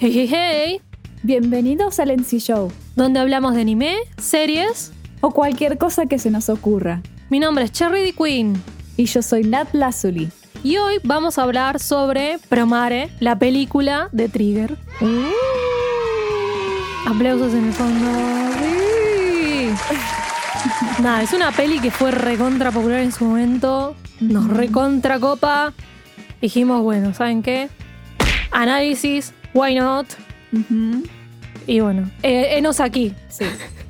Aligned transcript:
Hey, 0.00 0.12
hey, 0.14 0.28
hey, 0.30 0.80
Bienvenidos 1.22 1.98
al 1.98 2.10
NC 2.10 2.38
Show 2.38 2.72
donde 2.94 3.20
hablamos 3.20 3.54
de 3.54 3.60
anime, 3.62 3.96
series. 4.16 4.92
o 5.20 5.30
cualquier 5.30 5.78
cosa 5.78 6.06
que 6.06 6.18
se 6.18 6.30
nos 6.30 6.48
ocurra. 6.48 7.02
Mi 7.30 7.40
nombre 7.40 7.64
es 7.64 7.72
Cherry 7.72 8.02
D. 8.02 8.12
Queen 8.12 8.60
Y 8.96 9.06
yo 9.06 9.22
soy 9.22 9.44
Nat 9.44 9.68
Lazuli. 9.72 10.30
y 10.62 10.76
hoy 10.76 10.96
vamos 11.04 11.38
a 11.38 11.42
hablar 11.42 11.78
sobre 11.80 12.38
Promare, 12.48 13.10
la 13.20 13.38
película 13.38 14.08
de 14.12 14.28
Trigger. 14.28 14.76
Aplausos 17.06 17.52
en 17.54 17.64
el 17.66 17.72
fondo. 17.72 18.06
Nada, 21.02 21.22
es 21.22 21.32
una 21.32 21.52
peli 21.52 21.78
que 21.78 21.90
fue 21.90 22.10
recontra 22.10 22.70
popular 22.72 23.00
en 23.00 23.12
su 23.12 23.24
momento. 23.24 23.94
Nos 24.20 24.48
recontra 24.48 25.20
copa. 25.20 25.72
Dijimos, 26.40 26.82
bueno, 26.82 27.14
¿saben 27.14 27.42
qué? 27.42 27.68
Análisis, 28.50 29.32
why 29.54 29.74
not? 29.74 30.06
Y 31.66 31.80
bueno, 31.80 32.10
eh, 32.22 32.56
enos 32.56 32.80
aquí. 32.80 33.14
Sí. 33.28 33.44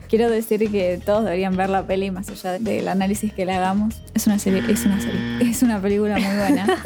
Quiero 0.08 0.30
decir 0.30 0.70
que 0.70 1.00
todos 1.04 1.24
deberían 1.24 1.56
ver 1.56 1.68
la 1.68 1.86
peli 1.86 2.10
más 2.10 2.28
allá 2.30 2.58
del 2.58 2.88
análisis 2.88 3.32
que 3.32 3.44
le 3.44 3.52
hagamos. 3.52 4.02
Es 4.14 4.26
una 4.26 4.38
serie, 4.38 4.62
es 4.68 4.84
una 4.86 5.00
serie. 5.00 5.20
Es 5.40 5.62
una 5.62 5.80
película 5.80 6.18
muy 6.18 6.36
buena. 6.36 6.66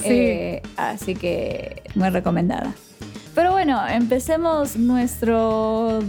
Sí. 0.00 0.10
Eh, 0.10 0.62
así 0.76 1.14
que 1.14 1.82
muy 1.94 2.10
recomendada. 2.10 2.74
Pero 3.34 3.52
bueno, 3.52 3.80
empecemos 3.88 4.76
nuestro 4.76 6.00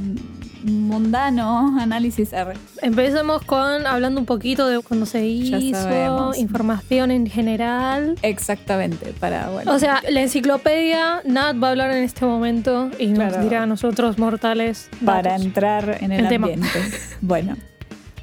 mundano 0.65 1.77
análisis 1.79 2.33
R. 2.33 2.53
Empecemos 2.81 3.41
con 3.43 3.85
hablando 3.87 4.19
un 4.19 4.25
poquito 4.25 4.67
de 4.67 4.79
cuando 4.81 5.05
se 5.05 5.25
hizo, 5.25 6.33
información 6.35 7.11
en 7.11 7.27
general. 7.27 8.15
Exactamente, 8.21 9.13
para 9.19 9.49
bueno. 9.49 9.71
O 9.73 9.79
sea, 9.79 10.01
la 10.09 10.21
enciclopedia, 10.21 11.21
Nat 11.25 11.61
va 11.61 11.67
a 11.67 11.71
hablar 11.71 11.91
en 11.91 12.03
este 12.03 12.25
momento 12.25 12.89
y 12.99 13.07
nos 13.07 13.29
Claro. 13.29 13.43
dirá 13.43 13.63
a 13.63 13.65
nosotros 13.65 14.17
mortales. 14.17 14.89
para 15.05 15.35
entrar 15.35 15.97
en 16.01 16.11
el, 16.11 16.21
El 16.21 16.27
tema. 16.29 16.47
ambiente. 16.47 16.79
Bueno. 17.21 17.55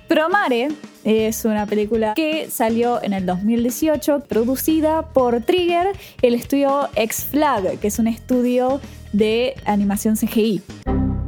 Promare 0.09 0.69
es 1.05 1.45
una 1.47 1.65
película 1.67 2.13
que 2.15 2.49
salió 2.51 3.03
en 3.03 3.13
el 3.15 3.25
2018, 3.25 4.21
producida 4.29 5.03
por 5.13 5.41
Trigger, 5.41 5.89
el 6.21 6.35
estudio 6.35 6.89
X-Flag, 6.95 7.79
que 7.79 7.89
es 7.89 7.99
un 7.99 8.07
estudio 8.09 8.81
de 9.13 9.55
animación 9.65 10.17
CGI. 10.17 10.61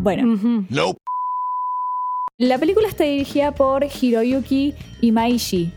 Bueno. 0.05 0.39
Nope. 0.69 1.01
la 2.37 2.59
película 2.59 2.87
está 2.89 3.05
dirigida 3.05 3.53
por 3.53 3.87
Hiroyuki 3.87 4.75
Imaishi. 5.01 5.73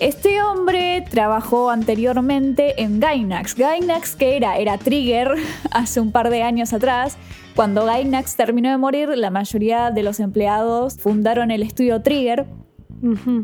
Este 0.00 0.42
hombre 0.42 1.04
trabajó 1.08 1.70
anteriormente 1.70 2.82
en 2.82 2.98
Gainax. 2.98 3.54
Gainax, 3.54 4.16
que 4.16 4.36
era? 4.36 4.58
Era 4.58 4.76
Trigger 4.76 5.36
hace 5.70 6.00
un 6.00 6.10
par 6.10 6.30
de 6.30 6.42
años 6.42 6.72
atrás. 6.72 7.16
Cuando 7.54 7.84
Gainax 7.84 8.34
terminó 8.34 8.70
de 8.70 8.76
morir, 8.76 9.10
la 9.10 9.30
mayoría 9.30 9.92
de 9.92 10.02
los 10.02 10.18
empleados 10.18 10.98
fundaron 10.98 11.52
el 11.52 11.62
estudio 11.62 12.02
Trigger. 12.02 12.46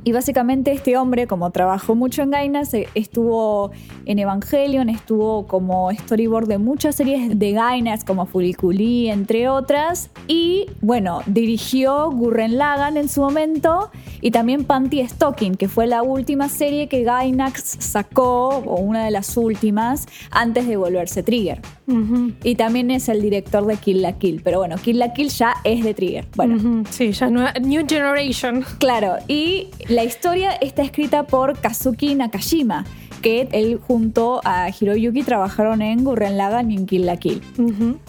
Y 0.05 0.13
básicamente 0.13 0.73
este 0.73 0.97
hombre, 0.97 1.27
como 1.27 1.51
trabajó 1.51 1.95
mucho 1.95 2.23
en 2.23 2.31
Gainax, 2.31 2.75
eh, 2.75 2.89
estuvo 2.95 3.71
en 4.07 4.19
Evangelion, 4.19 4.89
estuvo 4.89 5.47
como 5.47 5.91
storyboard 5.91 6.49
de 6.49 6.59
muchas 6.59 6.97
series 6.97 7.39
de 7.39 7.53
Gainax, 7.53 8.05
como 8.05 8.27
Furikuli, 8.27 9.09
entre 9.09 9.49
otras. 9.49 10.11
Y 10.29 10.67
bueno, 10.81 11.21
dirigió 11.27 12.11
Gurren 12.11 12.57
Lagann 12.59 12.97
en 12.97 13.09
su 13.09 13.21
momento 13.21 13.91
y 14.21 14.31
también 14.31 14.65
Panty 14.65 15.07
Stocking, 15.07 15.57
que 15.57 15.69
fue 15.69 15.87
la 15.87 16.03
última 16.03 16.49
serie 16.49 16.89
que 16.89 17.03
Gainax 17.03 17.77
sacó, 17.81 18.49
o 18.49 18.81
una 18.81 19.05
de 19.05 19.11
las 19.11 19.37
últimas, 19.37 20.07
antes 20.31 20.67
de 20.67 20.77
volverse 20.77 21.23
Trigger. 21.23 21.61
Ujú. 21.87 22.33
Y 22.45 22.55
también 22.55 22.91
es 22.91 23.09
el 23.09 23.21
director 23.21 23.67
de 23.67 23.77
Kill 23.77 24.03
la 24.03 24.13
Kill. 24.13 24.41
Pero 24.43 24.59
bueno, 24.59 24.77
Kill 24.77 24.99
la 24.99 25.13
Kill 25.13 25.29
ya 25.29 25.55
es 25.65 25.83
de 25.85 25.93
Trigger. 25.95 26.27
Bueno, 26.37 26.57
Ujú. 26.57 26.85
Sí, 26.91 27.13
ya 27.13 27.29
no 27.29 27.47
New 27.61 27.85
Generation. 27.89 28.65
Claro, 28.79 29.17
y 29.27 29.50
la 29.89 30.05
historia 30.05 30.53
está 30.53 30.83
escrita 30.83 31.25
por 31.25 31.59
Kazuki 31.59 32.15
Nakashima, 32.15 32.85
que 33.23 33.49
él 33.53 33.79
junto 33.87 34.41
a 34.45 34.69
Hiroyuki 34.71 35.23
trabajaron 35.23 35.83
en 35.83 36.05
Gurren 36.05 36.37
Lagann 36.37 36.71
y 36.71 36.77
en 36.77 36.87
Kill 36.87 37.07
la 37.07 37.17
Kill. 37.17 37.43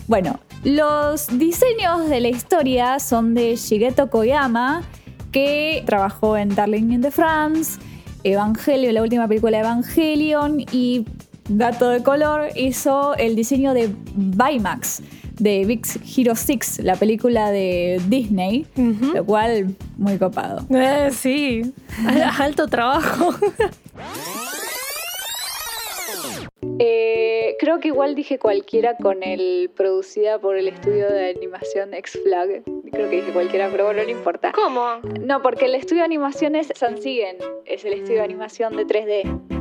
Bueno, 0.07 0.40
los 0.63 1.28
diseños 1.38 2.09
de 2.09 2.19
la 2.22 2.29
historia 2.29 3.00
son 3.00 3.34
de 3.34 3.56
Shigeto 3.56 4.09
Koyama, 4.09 4.84
que 5.31 5.84
trabajó 5.85 6.38
en 6.38 6.53
Darling 6.53 6.91
in 6.91 7.02
the 7.02 7.12
France, 7.12 7.79
Evangelion, 8.23 8.94
la 8.94 9.02
última 9.02 9.28
película 9.28 9.58
de 9.58 9.63
Evangelion, 9.63 10.59
y 10.72 11.06
dato 11.50 11.90
de 11.90 12.03
color, 12.03 12.50
hizo 12.56 13.16
el 13.16 13.35
diseño 13.35 13.74
de 13.74 13.90
Baymax, 14.16 15.02
de 15.40 15.66
Big 15.66 15.81
Hero 16.16 16.35
6, 16.35 16.81
la 16.84 16.96
película 16.96 17.52
de 17.52 18.02
Disney, 18.07 18.66
lo 19.13 19.25
cual 19.25 19.75
muy 19.97 20.18
copado. 20.18 20.66
Eh, 20.69 21.09
sí, 21.12 21.74
alto 22.40 22.68
trabajo. 22.68 23.34
Eh, 26.84 27.58
creo 27.59 27.79
que 27.79 27.90
igual 27.90 28.16
dije 28.16 28.40
cualquiera 28.40 28.97
con 28.97 29.22
el 29.22 29.69
producida 29.75 30.40
por 30.40 30.56
el 30.58 30.68
estudio 30.68 31.12
de 31.12 31.29
animación 31.29 31.94
X-Flag. 31.94 32.63
Creo 32.91 33.09
que 33.09 33.18
dije 33.18 33.34
cualquiera, 33.34 33.69
pero 33.72 33.85
bueno, 33.85 34.03
no 34.03 34.09
importa. 34.09 34.52
¿Cómo? 34.52 35.00
No, 35.19 35.41
porque 35.41 35.66
el 35.66 35.75
estudio 35.75 36.02
de 36.02 36.06
animación 36.06 36.56
es 36.56 36.72
Sansiguen, 36.75 37.38
es 37.66 37.85
el 37.85 37.94
estudio 37.94 38.18
de 38.18 38.23
animación 38.23 38.75
de 38.75 38.85
3D. 38.85 39.60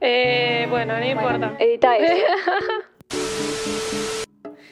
Eh, 0.00 0.66
bueno, 0.70 0.98
no 0.98 1.06
importa. 1.06 1.56
Edita 1.58 1.96
eso. 1.96 2.14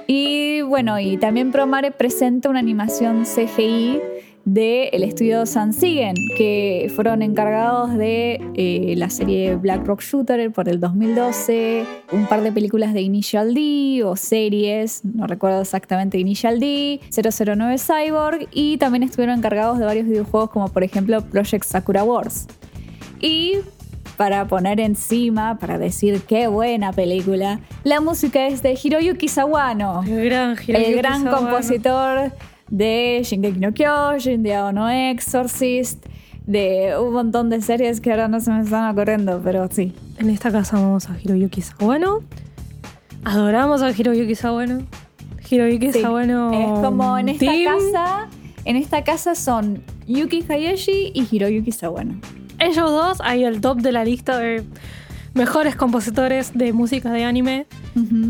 Y 0.06 0.60
bueno, 0.62 1.00
y 1.00 1.16
también 1.16 1.50
Promare 1.50 1.90
presenta 1.90 2.50
una 2.50 2.58
animación 2.58 3.24
CGI 3.24 4.00
del 4.44 5.02
estudio 5.02 5.46
Sansiguen, 5.46 6.14
que 6.36 6.92
fueron 6.94 7.22
encargados 7.22 7.94
de 7.94 8.38
eh, 8.54 8.94
la 8.96 9.08
serie 9.08 9.56
Black 9.56 9.86
Rock 9.86 10.02
Shooter 10.02 10.52
por 10.52 10.68
el 10.68 10.80
2012, 10.80 11.86
un 12.12 12.26
par 12.26 12.42
de 12.42 12.52
películas 12.52 12.92
de 12.92 13.00
Initial 13.00 13.54
D 13.54 14.02
o 14.04 14.16
series, 14.16 15.02
no 15.04 15.26
recuerdo 15.26 15.62
exactamente 15.62 16.18
Initial 16.18 16.60
D, 16.60 17.00
009 17.10 17.76
Cyborg, 17.78 18.48
y 18.52 18.76
también 18.76 19.02
estuvieron 19.02 19.38
encargados 19.38 19.78
de 19.78 19.86
varios 19.86 20.06
videojuegos 20.06 20.50
como 20.50 20.68
por 20.68 20.84
ejemplo 20.84 21.22
Project 21.22 21.64
Sakura 21.64 22.04
Wars. 22.04 22.46
Y 23.20 23.54
para 24.16 24.46
poner 24.46 24.80
encima, 24.80 25.58
para 25.58 25.78
decir 25.78 26.22
qué 26.22 26.46
buena 26.46 26.92
película, 26.92 27.60
la 27.82 28.00
música 28.00 28.46
es 28.46 28.62
de 28.62 28.78
Hiroyuki 28.82 29.28
Sawano, 29.28 30.02
El 30.06 30.24
gran 30.24 30.52
Hiroyuki 30.52 30.72
el 30.92 30.96
gran 30.96 31.24
Sawano. 31.24 31.48
compositor 31.48 32.32
de 32.70 33.20
Shingeki 33.24 33.58
no 33.60 33.72
Kyojin, 33.72 34.42
de 34.42 34.58
Ono 34.58 34.88
Exorcist, 34.88 36.04
de 36.46 36.94
un 36.98 37.12
montón 37.12 37.50
de 37.50 37.60
series 37.62 38.00
que 38.00 38.10
ahora 38.10 38.28
no 38.28 38.38
se 38.40 38.50
me 38.50 38.60
están 38.62 38.90
ocurriendo, 38.90 39.40
pero 39.42 39.66
sí. 39.70 39.92
En 40.18 40.30
esta 40.30 40.50
casa 40.52 40.76
amamos 40.76 41.08
a 41.08 41.16
Hiroyuki 41.22 41.60
Sawano. 41.62 42.20
Adoramos 43.24 43.82
a 43.82 43.90
Hiroyuki 43.90 44.34
Sawano. 44.34 44.82
Hiroyuki 45.50 45.92
Sí. 45.92 46.00
Sawano. 46.02 46.52
Es 46.52 46.80
como 46.84 47.16
en 47.18 47.30
esta 47.30 47.46
Team. 47.46 47.72
casa, 47.78 48.28
en 48.64 48.76
esta 48.76 49.02
casa 49.04 49.34
son 49.34 49.82
Yuki 50.06 50.44
Hayashi 50.48 51.10
y 51.14 51.26
Hiroyuki 51.30 51.72
Sawano. 51.72 52.20
Ellos 52.58 52.90
dos, 52.90 53.20
ahí 53.22 53.44
el 53.44 53.60
top 53.60 53.80
de 53.80 53.92
la 53.92 54.04
lista 54.04 54.38
de 54.38 54.64
mejores 55.34 55.76
compositores 55.76 56.52
de 56.54 56.72
música 56.72 57.10
de 57.10 57.24
anime. 57.24 57.66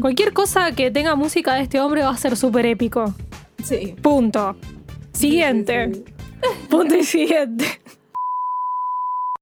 Cualquier 0.01 0.33
cosa 0.33 0.73
que 0.73 0.91
tenga 0.91 1.15
música 1.15 1.55
de 1.55 1.63
este 1.63 1.81
hombre 1.81 2.03
va 2.03 2.11
a 2.11 2.17
ser 2.17 2.37
súper 2.37 2.67
épico. 2.67 3.15
Sí. 3.63 3.95
Punto. 4.03 4.57
Siguiente. 5.13 5.93
Sí, 5.95 6.05
Punto 6.71 6.97
y 6.97 7.05
siguiente. 7.05 7.65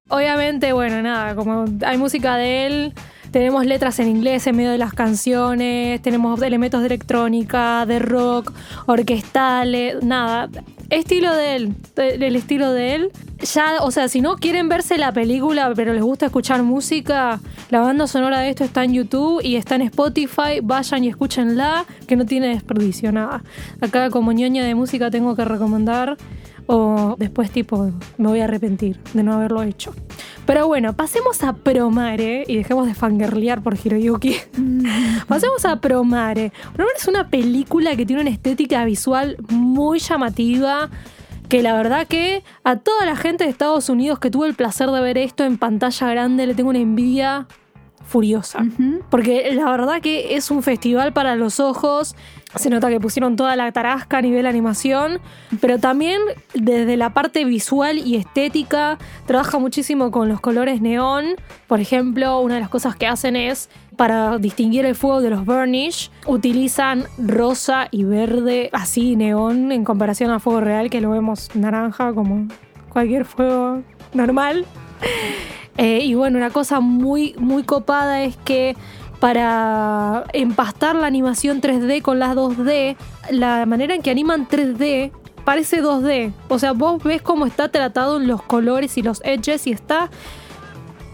Obviamente, 0.09 0.73
bueno, 0.73 1.01
nada, 1.01 1.35
como 1.35 1.65
hay 1.87 1.97
música 1.97 2.37
de 2.37 2.67
él, 2.67 2.93
tenemos 3.33 3.67
letras 3.67 3.99
en 3.99 4.09
inglés 4.09 4.47
en 4.47 4.57
medio 4.57 4.71
de 4.71 4.79
las 4.79 4.93
canciones, 4.93 6.01
tenemos 6.03 6.41
elementos 6.43 6.81
de 6.81 6.87
electrónica, 6.87 7.87
de 7.87 7.99
rock, 7.99 8.53
orquestales, 8.87 10.03
nada. 10.03 10.49
Estilo 10.91 11.35
de 11.35 11.57
él, 11.57 11.75
el 11.97 12.37
estilo 12.37 12.71
de 12.71 12.95
él. 12.95 13.11
Ya, 13.55 13.79
o 13.81 13.91
sea, 13.91 14.09
si 14.09 14.21
no 14.21 14.37
quieren 14.37 14.69
verse 14.69 14.99
la 14.99 15.13
película, 15.13 15.73
pero 15.75 15.95
les 15.95 16.03
gusta 16.03 16.27
escuchar 16.27 16.63
música, 16.63 17.41
la 17.71 17.81
banda 17.81 18.07
sonora 18.07 18.41
de 18.41 18.51
esto 18.51 18.63
está 18.63 18.85
en 18.85 18.93
YouTube 18.93 19.41
y 19.43 19.57
está 19.57 19.77
en 19.77 19.83
Spotify. 19.83 20.61
Vayan 20.63 21.03
y 21.03 21.09
escúchenla, 21.09 21.87
que 22.07 22.15
no 22.15 22.27
tiene 22.27 22.49
desperdicio 22.49 23.11
nada. 23.11 23.43
Acá, 23.81 24.11
como 24.11 24.33
ñoña 24.33 24.65
de 24.65 24.75
música, 24.75 25.11
tengo 25.11 25.35
que 25.35 25.45
recomendar 25.45 26.19
o 26.67 27.17
después 27.19 27.51
tipo 27.51 27.91
me 28.19 28.29
voy 28.29 28.41
a 28.41 28.45
arrepentir 28.45 28.99
de 29.15 29.23
no 29.23 29.35
haberlo 29.35 29.63
hecho. 29.63 29.95
Pero 30.47 30.67
bueno, 30.67 30.95
pasemos 30.95 31.43
a 31.45 31.53
Promare 31.55 32.45
y 32.47 32.57
dejemos 32.57 32.87
de 32.87 32.95
fangirlear 32.95 33.63
por 33.63 33.77
Hiroyuki. 33.77 34.37
pasemos 35.29 35.65
a 35.65 35.81
Promare. 35.81 36.53
Promare 36.75 36.97
es 36.97 37.09
una 37.09 37.29
película 37.29 37.95
que 37.97 38.05
tiene 38.05 38.23
una 38.23 38.31
estética 38.31 38.85
visual 38.85 39.37
muy 39.51 39.99
llamativa. 39.99 40.91
Que 41.49 41.63
la 41.63 41.75
verdad 41.75 42.07
que 42.07 42.43
a 42.65 42.77
toda 42.77 43.05
la 43.05 43.15
gente 43.15 43.45
de 43.45 43.51
Estados 43.51 43.89
Unidos 43.91 44.19
que 44.19 44.31
tuvo 44.31 44.47
el 44.47 44.55
placer 44.55 44.91
de 44.91 45.01
ver 45.01 45.19
esto 45.19 45.45
en 45.45 45.59
pantalla 45.59 46.09
grande 46.09 46.47
le 46.47 46.55
tengo 46.55 46.71
una 46.71 46.79
envidia 46.79 47.47
furiosa. 48.05 48.65
Porque 49.11 49.53
la 49.55 49.71
verdad 49.71 50.01
que 50.01 50.35
es 50.37 50.51
un 50.51 50.63
festival 50.63 51.13
para 51.13 51.37
los 51.37 51.61
ojos. 51.61 52.15
Se 52.57 52.69
nota 52.69 52.91
que 52.91 53.01
pusieron 53.01 53.37
toda 53.37 53.57
la 53.57 53.73
tarasca 53.73 54.19
a 54.19 54.23
nivel 54.23 54.47
animación, 54.47 55.21
pero 55.61 55.79
también 55.79 56.21
desde 56.55 56.97
la 56.97 57.15
parte 57.15 57.45
visual 57.45 57.99
y 57.99 58.17
estética 58.17 58.99
trabaja 59.27 59.59
muchísimo 59.59 60.11
con 60.11 60.29
los 60.29 60.41
colores 60.41 60.83
neón. 60.83 61.37
Por 61.67 61.81
ejemplo, 61.81 62.41
una 62.41 62.55
de 62.55 62.61
las 62.61 62.69
cosas 62.69 62.95
que 62.95 63.07
hacen 63.07 63.37
es 63.37 63.71
para 63.97 64.39
distinguir 64.39 64.85
el 64.85 64.95
fuego 64.95 65.21
de 65.21 65.31
los 65.31 65.45
burnish, 65.47 66.11
utilizan 66.27 67.05
rosa 67.19 67.89
y 67.91 68.05
verde 68.05 68.69
así 68.73 69.17
neón 69.17 69.73
en 69.73 69.85
comparación 69.85 70.31
al 70.31 70.41
fuego 70.41 70.61
real 70.61 70.91
que 70.91 71.01
lo 71.01 71.11
vemos 71.11 71.55
naranja 71.55 72.13
como 72.13 72.49
cualquier 72.91 73.25
fuego 73.25 73.83
normal. 74.13 74.67
Eh, 75.79 76.01
y 76.03 76.15
bueno, 76.15 76.37
una 76.37 76.51
cosa 76.51 76.81
muy, 76.81 77.35
muy 77.39 77.63
copada 77.63 78.23
es 78.23 78.37
que 78.37 78.77
para 79.23 80.25
empastar 80.33 80.97
la 80.97 81.07
animación 81.07 81.61
3D 81.61 82.03
con 82.03 82.19
las 82.19 82.35
2D, 82.35 82.97
la 83.31 83.67
manera 83.67 83.95
en 83.95 84.03
que 84.03 84.11
animan 84.11 84.49
3D 84.49 85.13
parece 85.45 85.81
2D. 85.81 86.33
O 86.49 86.59
sea, 86.59 86.73
vos 86.73 87.01
ves 87.05 87.23
cómo 87.23 87.47
está 87.47 87.69
tratado 87.69 88.17
en 88.17 88.27
los 88.27 88.43
colores 88.43 88.99
y 88.99 89.03
los 89.03 89.23
edges 89.25 89.69
y 89.69 89.71
está... 89.71 90.11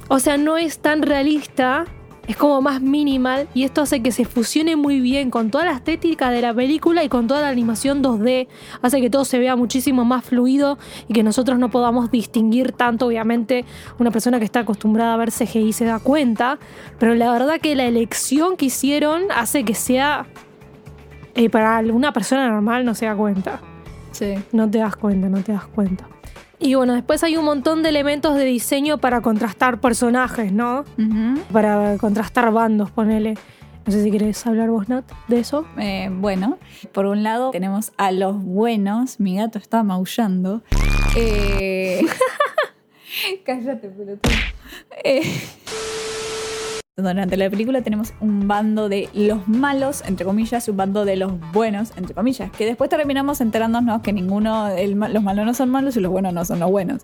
O 0.08 0.20
sea, 0.20 0.38
no 0.38 0.56
es 0.56 0.78
tan 0.78 1.02
realista, 1.02 1.84
es 2.28 2.36
como 2.36 2.60
más 2.60 2.82
minimal 2.82 3.48
y 3.54 3.64
esto 3.64 3.80
hace 3.80 4.02
que 4.02 4.12
se 4.12 4.26
fusione 4.26 4.76
muy 4.76 5.00
bien 5.00 5.30
con 5.30 5.50
toda 5.50 5.64
la 5.64 5.72
estética 5.72 6.28
de 6.28 6.42
la 6.42 6.52
película 6.52 7.02
y 7.02 7.08
con 7.08 7.26
toda 7.26 7.40
la 7.40 7.48
animación 7.48 8.02
2D. 8.02 8.48
Hace 8.82 9.00
que 9.00 9.08
todo 9.08 9.24
se 9.24 9.38
vea 9.38 9.56
muchísimo 9.56 10.04
más 10.04 10.26
fluido 10.26 10.78
y 11.08 11.14
que 11.14 11.22
nosotros 11.22 11.58
no 11.58 11.70
podamos 11.70 12.10
distinguir 12.10 12.72
tanto. 12.72 13.06
Obviamente, 13.06 13.64
una 13.98 14.10
persona 14.10 14.38
que 14.38 14.44
está 14.44 14.60
acostumbrada 14.60 15.14
a 15.14 15.16
ver 15.16 15.32
CGI 15.32 15.72
se 15.72 15.86
da 15.86 16.00
cuenta, 16.00 16.58
pero 16.98 17.14
la 17.14 17.32
verdad 17.32 17.60
que 17.60 17.74
la 17.74 17.86
elección 17.86 18.58
que 18.58 18.66
hicieron 18.66 19.22
hace 19.34 19.64
que 19.64 19.74
sea. 19.74 20.26
eh, 21.34 21.48
para 21.48 21.80
una 21.80 22.12
persona 22.12 22.48
normal 22.50 22.84
no 22.84 22.94
se 22.94 23.06
da 23.06 23.16
cuenta. 23.16 23.60
Sí. 24.10 24.34
No 24.52 24.70
te 24.70 24.78
das 24.78 24.96
cuenta, 24.96 25.30
no 25.30 25.42
te 25.42 25.52
das 25.52 25.66
cuenta. 25.66 26.06
Y 26.58 26.74
bueno, 26.74 26.94
después 26.94 27.22
hay 27.22 27.36
un 27.36 27.44
montón 27.44 27.82
de 27.82 27.90
elementos 27.90 28.34
de 28.36 28.44
diseño 28.44 28.98
para 28.98 29.20
contrastar 29.20 29.80
personajes, 29.80 30.52
¿no? 30.52 30.84
Para 31.52 31.96
contrastar 31.98 32.52
bandos, 32.52 32.90
ponele. 32.90 33.34
No 33.86 33.92
sé 33.92 34.02
si 34.02 34.10
querés 34.10 34.46
hablar 34.46 34.68
vos, 34.68 34.88
Nat, 34.88 35.10
de 35.28 35.40
eso. 35.40 35.64
Eh, 35.78 36.10
bueno, 36.12 36.58
por 36.92 37.06
un 37.06 37.22
lado 37.22 37.52
tenemos 37.52 37.92
a 37.96 38.12
los 38.12 38.42
buenos. 38.42 39.18
Mi 39.18 39.36
gato 39.36 39.58
está 39.58 39.82
maullando. 39.82 40.62
Eh... 41.16 42.04
Cállate, 43.44 43.88
pelotudo. 43.88 44.32
Eh, 45.04 45.22
Durante 46.98 47.36
la 47.36 47.48
película 47.48 47.80
tenemos 47.80 48.12
un 48.18 48.48
bando 48.48 48.88
de 48.88 49.08
los 49.14 49.46
malos, 49.46 50.02
entre 50.04 50.26
comillas, 50.26 50.66
y 50.66 50.72
un 50.72 50.78
bando 50.78 51.04
de 51.04 51.14
los 51.14 51.32
buenos, 51.52 51.92
entre 51.96 52.12
comillas. 52.12 52.50
Que 52.50 52.66
después 52.66 52.90
terminamos 52.90 53.40
enterándonos 53.40 54.02
que 54.02 54.12
ninguno, 54.12 54.66
el 54.66 54.98
los 54.98 55.22
malos 55.22 55.46
no 55.46 55.54
son 55.54 55.70
malos 55.70 55.96
y 55.96 56.00
los 56.00 56.10
buenos 56.10 56.32
no 56.32 56.44
son 56.44 56.58
los 56.58 56.68
buenos. 56.68 57.02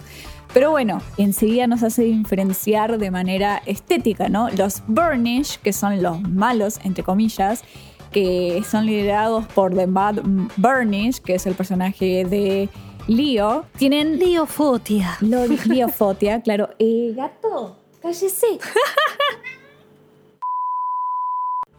Pero 0.53 0.73
bueno, 0.73 1.01
enseguida 1.17 1.69
nos 1.69 1.85
hace 1.85 2.03
diferenciar 2.03 2.99
de 2.99 3.13
manera 3.13 3.63
estética, 3.67 4.29
¿no? 4.29 4.51
Los 4.51 4.83
Burnish, 4.89 5.61
que 5.61 5.73
son 5.73 6.03
los 6.03 6.21
malos, 6.23 6.81
entre 6.83 7.05
comillas, 7.05 7.63
que 8.11 8.65
son 8.69 8.87
liderados 8.87 9.47
por 9.47 9.77
The 9.77 9.87
Bad 9.87 10.23
Burnish, 10.57 11.21
que 11.21 11.37
es 11.37 11.47
el 11.47 11.55
personaje 11.55 12.25
de 12.25 12.69
Leo, 13.07 13.67
tienen 13.79 14.19
Lío 14.19 14.47
Fotia. 14.47 15.19
lo 15.21 15.47
Leo 15.47 15.89
Fotia, 15.89 16.43
claro. 16.43 16.71
Eh, 16.81 17.13
gato, 17.15 17.79
cállese. 18.03 18.59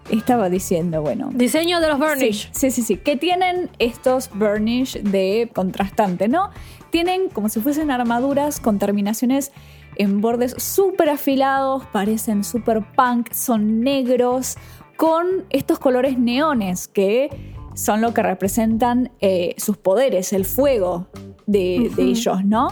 Estaba 0.09 0.49
diciendo, 0.49 1.01
bueno. 1.01 1.29
Diseño 1.33 1.79
de 1.79 1.87
los 1.87 1.99
Burnish. 1.99 2.49
Sí, 2.51 2.69
sí, 2.69 2.71
sí, 2.71 2.81
sí. 2.83 2.97
Que 2.97 3.17
tienen 3.17 3.69
estos 3.79 4.29
burnish 4.33 5.01
de 5.01 5.49
contrastante, 5.53 6.27
¿no? 6.27 6.51
Tienen 6.91 7.29
como 7.29 7.49
si 7.49 7.59
fuesen 7.59 7.91
armaduras 7.91 8.59
con 8.59 8.79
terminaciones 8.79 9.51
en 9.97 10.21
bordes 10.21 10.55
súper 10.57 11.09
afilados, 11.09 11.85
parecen 11.85 12.43
súper 12.43 12.83
punk, 12.95 13.31
son 13.31 13.81
negros, 13.81 14.57
con 14.97 15.45
estos 15.49 15.79
colores 15.79 16.17
neones 16.17 16.87
que 16.87 17.29
son 17.73 18.01
lo 18.01 18.13
que 18.13 18.23
representan 18.23 19.11
eh, 19.19 19.55
sus 19.57 19.77
poderes, 19.77 20.31
el 20.31 20.45
fuego 20.45 21.07
de, 21.45 21.91
ellos, 21.97 22.45
¿no? 22.45 22.69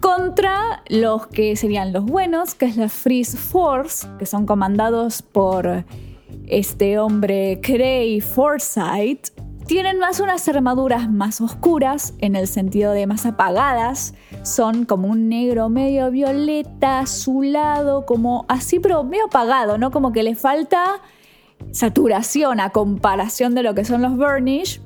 Contra 0.00 0.82
los 0.88 1.26
que 1.26 1.56
serían 1.56 1.92
los 1.92 2.04
buenos, 2.04 2.54
que 2.54 2.66
es 2.66 2.76
la 2.76 2.88
Freeze 2.88 3.36
Force, 3.36 4.06
que 4.18 4.26
son 4.26 4.46
comandados 4.46 5.22
por 5.22 5.84
este 6.46 6.98
hombre 6.98 7.60
Cray 7.62 8.20
Forsyth, 8.20 9.30
tienen 9.66 9.98
más 9.98 10.20
unas 10.20 10.48
armaduras 10.48 11.10
más 11.10 11.40
oscuras, 11.40 12.14
en 12.20 12.36
el 12.36 12.46
sentido 12.46 12.92
de 12.92 13.08
más 13.08 13.26
apagadas. 13.26 14.14
Son 14.42 14.84
como 14.84 15.08
un 15.08 15.28
negro 15.28 15.68
medio 15.68 16.08
violeta, 16.12 17.00
azulado, 17.00 18.06
como 18.06 18.44
así, 18.48 18.78
pero 18.78 19.02
medio 19.02 19.26
apagado, 19.26 19.76
¿no? 19.76 19.90
Como 19.90 20.12
que 20.12 20.22
le 20.22 20.36
falta 20.36 21.00
saturación 21.72 22.60
a 22.60 22.70
comparación 22.70 23.56
de 23.56 23.64
lo 23.64 23.74
que 23.74 23.84
son 23.84 24.02
los 24.02 24.16
burnish. 24.16 24.80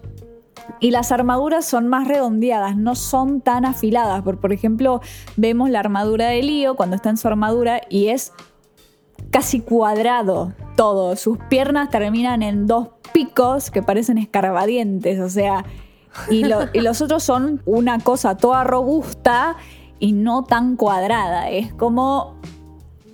Y 0.79 0.93
las 0.93 1.13
armaduras 1.13 1.67
son 1.67 1.89
más 1.89 2.09
redondeadas, 2.09 2.75
no 2.75 2.95
son 2.95 3.43
tan 3.43 3.67
afiladas. 3.67 4.23
Por, 4.23 4.41
por 4.41 4.53
ejemplo, 4.53 5.03
vemos 5.37 5.69
la 5.69 5.81
armadura 5.81 6.29
de 6.29 6.43
Lío 6.43 6.75
cuando 6.75 6.97
está 6.97 7.11
en 7.11 7.19
su 7.19 7.29
armadura 7.29 7.83
y 7.91 8.09
es 8.09 8.33
casi 9.31 9.61
cuadrado 9.61 10.53
todo. 10.77 11.17
Sus 11.17 11.39
piernas 11.49 11.91
terminan 11.91 12.43
en 12.43 12.67
dos 12.67 12.89
picos 13.13 13.71
que 13.71 13.83
parecen 13.83 14.19
escarbadientes, 14.19 15.21
o 15.21 15.29
sea, 15.29 15.65
y, 16.31 16.45
lo- 16.45 16.69
y 16.73 16.81
los 16.81 17.01
otros 17.01 17.23
son 17.23 17.63
una 17.67 17.99
cosa 18.01 18.37
toda 18.37 18.65
robusta 18.65 19.57
y 19.99 20.13
no 20.13 20.45
tan 20.45 20.77
cuadrada. 20.77 21.51
Es 21.51 21.73
como 21.75 22.37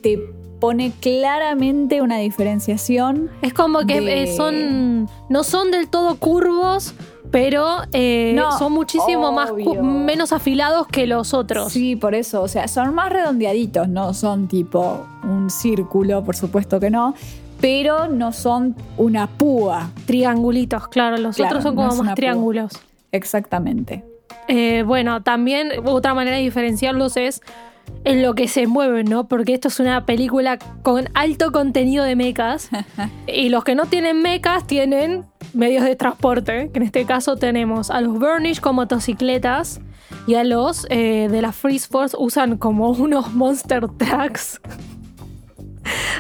te 0.03 0.19
pone 0.61 0.93
claramente 1.01 2.01
una 2.01 2.17
diferenciación. 2.19 3.31
Es 3.43 3.53
como 3.53 3.81
que 3.81 4.01
De- 4.01 4.23
eh, 4.25 4.37
son. 4.37 5.09
No 5.29 5.45
son 5.45 5.71
del 5.71 5.89
todo 5.89 6.17
curvos, 6.17 6.95
pero 7.37 7.83
eh, 7.93 8.33
No, 8.35 8.57
son 8.59 8.73
muchísimo 8.73 9.31
más 9.31 9.53
menos 9.83 10.33
afilados 10.33 10.87
que 10.87 11.07
los 11.07 11.35
otros. 11.35 11.71
Sí, 11.71 11.95
por 11.95 12.15
eso, 12.15 12.41
o 12.41 12.49
sea, 12.49 12.67
son 12.67 12.95
más 12.95 13.13
redondeaditos, 13.13 13.91
no 13.91 14.15
son 14.15 14.49
tipo 14.49 15.07
un 15.23 15.51
círculo, 15.51 16.25
por 16.25 16.35
supuesto 16.35 16.81
que 16.81 16.89
no, 16.89 17.13
pero 17.61 18.09
no 18.09 18.33
son 18.33 18.75
una 18.97 19.27
púa. 19.27 19.91
Triangulitos, 20.07 20.89
claro. 20.89 21.19
Los 21.19 21.37
Claro, 21.37 21.51
otros 21.51 21.65
son 21.65 21.77
como 21.77 21.89
más 21.89 21.99
púa. 22.07 22.15
triángulos. 22.15 22.73
Exactamente. 23.13 24.03
Eh, 24.49 24.83
bueno, 24.87 25.23
también 25.23 25.73
otra 25.85 26.15
manera 26.15 26.39
de 26.39 26.43
diferenciarlos 26.43 27.19
es 27.19 27.43
en 28.05 28.23
lo 28.23 28.35
que 28.35 28.47
se 28.47 28.67
mueven, 28.67 29.07
¿no? 29.07 29.27
Porque 29.27 29.55
esto 29.55 29.69
es 29.69 29.81
una 29.81 30.07
película 30.07 30.59
con 30.83 31.09
alto 31.15 31.51
contenido 31.51 32.05
de 32.05 32.15
mechas. 32.15 32.71
y 33.27 33.49
los 33.49 33.65
que 33.65 33.75
no 33.75 33.87
tienen 33.87 34.23
mechas 34.23 34.67
tienen 34.67 35.25
medios 35.55 35.85
de 35.85 35.97
transporte. 35.97 36.71
Que 36.73 36.79
en 36.79 36.85
este 36.85 37.05
caso 37.05 37.37
tenemos 37.37 37.91
a 37.91 38.01
los 38.01 38.19
Burnish 38.19 38.61
con 38.61 38.77
motocicletas. 38.77 39.81
Y 40.29 40.35
a 40.35 40.45
los 40.45 40.87
eh, 40.91 41.29
de 41.31 41.43
la 41.43 41.51
Freeze 41.53 41.89
Force 41.89 42.17
usan 42.19 42.59
como 42.59 42.91
unos 42.93 43.35
Monster 43.35 43.89
Trucks. 43.89 44.61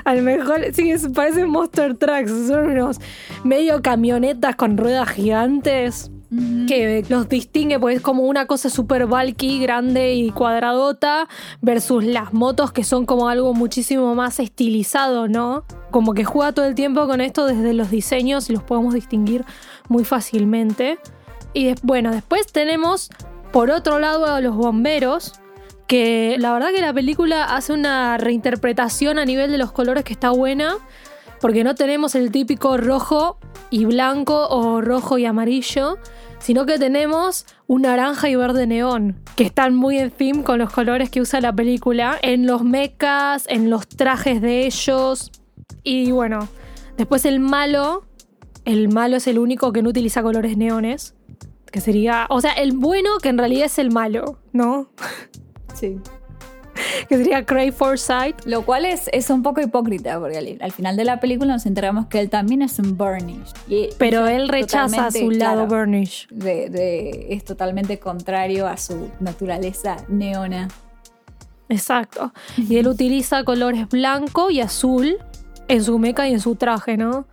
A 0.04 0.14
lo 0.14 0.23
mejor, 0.23 0.61
sí, 0.73 0.92
parecen 1.12 1.50
Monster 1.50 1.96
Trucks. 1.96 2.30
Son 2.49 2.70
unos 2.70 2.99
medio 3.42 3.82
camionetas 3.82 4.54
con 4.54 4.76
ruedas 4.76 5.08
gigantes 5.08 6.11
que 6.66 7.04
los 7.09 7.28
distingue, 7.28 7.78
pues 7.78 7.97
es 7.97 8.02
como 8.02 8.25
una 8.25 8.47
cosa 8.47 8.68
súper 8.68 9.06
bulky, 9.06 9.61
grande 9.61 10.14
y 10.14 10.30
cuadradota, 10.30 11.28
versus 11.62 12.04
las 12.04 12.33
motos 12.33 12.73
que 12.73 12.85
son 12.85 13.06
como 13.06 13.28
algo 13.28 13.54
muchísimo 13.54 14.14
más 14.14 14.40
estilizado, 14.40 15.28
¿no? 15.28 15.64
Como 15.90 16.14
que 16.14 16.25
juega 16.25 16.52
todo 16.52 16.66
el 16.66 16.75
tiempo 16.75 17.06
con 17.06 17.21
esto 17.21 17.47
desde 17.47 17.73
los 17.73 17.90
diseños 17.90 18.50
y 18.50 18.54
los 18.54 18.62
podemos 18.62 18.95
distinguir 18.95 19.45
muy 19.88 20.04
fácilmente. 20.04 20.99
Y 21.54 21.75
bueno, 21.83 22.11
después 22.11 22.52
tenemos 22.52 23.11
por 23.52 23.71
otro 23.71 23.99
lado 23.99 24.26
a 24.26 24.40
los 24.40 24.56
bomberos, 24.56 25.40
que 25.87 26.37
la 26.38 26.52
verdad 26.52 26.71
que 26.71 26.80
la 26.80 26.92
película 26.92 27.45
hace 27.45 27.73
una 27.73 28.18
reinterpretación 28.18 29.18
a 29.18 29.25
nivel 29.25 29.52
de 29.52 29.59
los 29.59 29.73
colores 29.73 30.04
que 30.04 30.12
está 30.12 30.30
buena, 30.30 30.75
porque 31.40 31.64
no 31.64 31.75
tenemos 31.75 32.14
el 32.14 32.33
típico 32.33 32.76
rojo 32.76 33.38
y 33.71 33.85
blanco 33.85 34.49
o 34.49 34.80
rojo 34.80 35.18
y 35.18 35.26
amarillo, 35.26 35.99
sino 36.38 36.66
que 36.66 36.78
tenemos 36.78 37.46
un 37.66 37.82
naranja 37.82 38.28
y 38.28 38.36
verde 38.36 38.66
neón, 38.66 39.20
que 39.36 39.44
están 39.44 39.74
muy 39.74 39.98
en 39.98 40.10
theme 40.10 40.42
con 40.42 40.58
los 40.58 40.72
colores 40.72 41.10
que 41.10 41.20
usa 41.20 41.40
la 41.40 41.52
película, 41.52 42.18
en 42.22 42.46
los 42.46 42.62
mechas, 42.62 43.46
en 43.48 43.70
los 43.70 43.88
trajes 43.88 44.40
de 44.40 44.66
ellos. 44.66 45.30
Y 45.82 46.12
bueno, 46.12 46.48
después 46.96 47.24
el 47.24 47.40
malo, 47.40 48.04
el 48.64 48.88
malo 48.88 49.16
es 49.16 49.26
el 49.26 49.38
único 49.38 49.72
que 49.72 49.82
no 49.82 49.90
utiliza 49.90 50.22
colores 50.22 50.56
neones, 50.56 51.14
que 51.70 51.80
sería, 51.80 52.26
o 52.30 52.40
sea, 52.40 52.52
el 52.52 52.72
bueno 52.72 53.18
que 53.22 53.28
en 53.28 53.38
realidad 53.38 53.66
es 53.66 53.78
el 53.78 53.90
malo, 53.90 54.38
¿no? 54.52 54.88
Sí. 55.74 55.98
que 57.09 57.16
sería 57.16 57.45
Cray 57.45 57.71
Forsyth. 57.71 58.45
Lo 58.47 58.62
cual 58.62 58.85
es, 58.85 59.09
es 59.12 59.30
un 59.30 59.42
poco 59.42 59.61
hipócrita, 59.61 60.18
porque 60.18 60.38
al, 60.38 60.59
al 60.61 60.73
final 60.73 60.97
de 60.97 61.04
la 61.04 61.21
película 61.21 61.52
nos 61.54 61.66
enteramos 61.66 62.06
que 62.06 62.21
él 62.21 62.30
también 62.30 62.62
es 62.62 62.78
un 62.78 62.97
Burnish. 62.97 63.52
Y 63.68 63.88
Pero 63.99 64.26
él 64.26 64.49
rechaza 64.49 65.11
su 65.11 65.30
lado 65.30 65.66
claro, 65.66 65.66
Burnish. 65.66 66.28
de- 66.30 66.68
de- 66.71 67.26
es 67.30 67.45
totalmente 67.45 67.99
contrario 67.99 68.66
a 68.66 68.76
su 68.76 69.11
naturaleza 69.21 69.97
neona. 70.09 70.68
Exacto. 71.68 72.33
Y 72.56 72.76
él 72.76 72.87
utiliza 72.87 73.42
colores 73.45 73.88
blanco 73.88 74.50
y 74.50 74.61
azul 74.61 75.16
en 75.68 75.83
su 75.83 75.99
meca 75.99 76.28
y 76.28 76.33
en 76.33 76.40
su 76.40 76.54
traje, 76.54 76.97
¿no? 76.97 77.26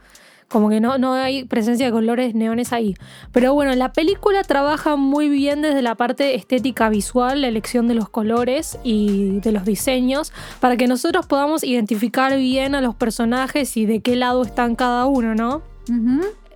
Como 0.53 0.69
que 0.69 0.79
no, 0.79 1.00
no 1.00 1.13
hay 1.13 1.45
presencia 1.45 1.88
de 1.88 1.91
colores 1.91 2.36
neones 2.36 2.74
ahí. 2.74 2.93
Pero 3.31 3.55
bueno, 3.55 3.74
la 3.74 3.91
película 3.91 4.43
trabaja 4.43 4.95
muy 4.95 5.27
bien 5.27 5.63
desde 5.63 5.81
la 5.81 5.95
parte 5.95 6.36
estética 6.36 6.89
visual, 6.89 7.41
la 7.41 7.48
elección 7.48 7.88
de 7.88 7.95
los 7.95 8.07
colores 8.07 8.77
y 8.83 9.39
de 9.39 9.51
los 9.51 9.65
diseños, 9.65 10.31
para 10.60 10.77
que 10.77 10.88
nosotros 10.88 11.25
podamos 11.25 11.63
identificar 11.63 12.38
bien 12.38 12.75
a 12.75 12.81
los 12.81 12.93
personajes 12.93 13.75
y 13.77 13.88
de 13.88 14.01
qué 14.01 14.15
lado 14.15 14.43
están 14.43 14.75
cada 14.75 15.07
uno, 15.07 15.33
¿no? 15.33 15.63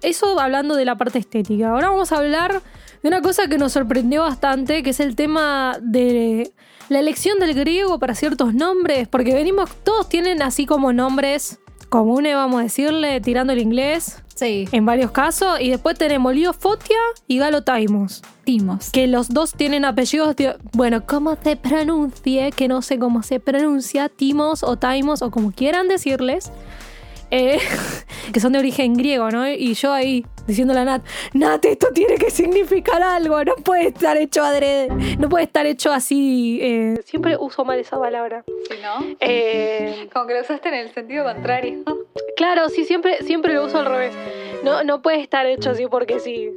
Eso 0.04 0.40
hablando 0.40 0.76
de 0.76 0.86
la 0.86 0.96
parte 0.96 1.18
estética. 1.18 1.72
Ahora 1.72 1.90
vamos 1.90 2.12
a 2.12 2.18
hablar 2.18 2.62
de 3.02 3.08
una 3.08 3.24
cosa 3.24 3.48
que 3.48 3.58
nos 3.58 3.72
sorprendió 3.72 4.22
bastante, 4.22 4.84
que 4.84 4.92
es 4.92 5.00
el 5.00 5.16
tema 5.16 5.80
de 5.82 6.52
la 6.90 7.00
elección 7.00 7.40
del 7.40 7.56
griego 7.56 7.98
para 7.98 8.14
ciertos 8.14 8.54
nombres, 8.54 9.08
porque 9.08 9.34
venimos, 9.34 9.72
todos 9.84 10.08
tienen 10.08 10.44
así 10.44 10.68
como 10.68 10.94
nombres 10.94 11.58
comunes, 11.88 12.36
vamos 12.36 12.60
a 12.60 12.64
decirle, 12.64 13.22
tirando 13.22 13.54
el 13.54 13.60
inglés, 13.60 14.22
Sí, 14.38 14.70
en 14.72 14.86
varios 14.86 15.10
casos, 15.10 15.60
y 15.60 15.72
después 15.72 15.98
tenemos 15.98 16.32
Lío 16.32 16.54
Fotia 16.54 16.96
y 17.28 17.40
Galo 17.40 17.64
Taimos, 17.64 18.22
Timos. 18.44 18.92
que 18.92 19.08
los 19.08 19.30
dos 19.30 19.54
tienen 19.54 19.84
apellidos 19.84 20.36
de, 20.36 20.56
bueno, 20.74 21.04
¿cómo 21.08 21.36
se 21.44 21.56
pronuncie? 21.56 22.52
Que 22.52 22.68
no 22.68 22.84
sé 22.84 23.00
cómo 23.00 23.24
se 23.24 23.40
pronuncia, 23.40 24.10
Timos 24.10 24.62
o 24.62 24.78
Taimos 24.78 25.24
o 25.24 25.32
como 25.32 25.52
quieran 25.52 25.88
decirles. 25.88 26.52
Eh, 27.32 27.60
que 28.34 28.40
son 28.40 28.54
de 28.54 28.60
origen 28.60 28.94
griego, 28.96 29.30
¿no? 29.32 29.48
Y 29.50 29.74
yo 29.74 29.92
ahí 29.94 30.26
diciéndole 30.46 30.80
a 30.80 30.86
Nat, 30.86 31.02
Nat, 31.34 31.66
esto 31.66 31.88
tiene 31.94 32.16
que 32.16 32.30
significar 32.32 33.02
algo, 33.04 33.44
no 33.44 33.56
puede 33.56 33.88
estar 33.88 34.16
hecho 34.18 34.44
adrede, 34.44 34.88
no 35.20 35.28
puede 35.30 35.44
estar 35.46 35.66
hecho 35.66 35.92
así. 35.92 36.60
eh, 36.62 36.96
Siempre 37.04 37.36
uso 37.38 37.66
mal 37.66 37.80
esa 37.80 38.00
palabra. 38.00 38.44
Sí, 38.70 38.76
¿no? 38.82 39.06
Eh, 39.20 40.08
Como 40.14 40.26
que 40.28 40.34
lo 40.36 40.42
usaste 40.42 40.70
en 40.70 40.76
el 40.76 40.94
sentido 40.94 41.24
contrario. 41.26 41.84
claro, 42.38 42.70
sí, 42.70 42.86
siempre, 42.86 43.24
siempre 43.24 43.54
lo 43.54 43.66
uso 43.66 43.80
al 43.80 43.86
revés. 43.88 44.14
No, 44.64 44.84
no 44.84 45.02
puede 45.02 45.22
estar 45.22 45.46
hecho 45.46 45.72
así 45.72 45.86
porque 45.88 46.20
sí. 46.20 46.50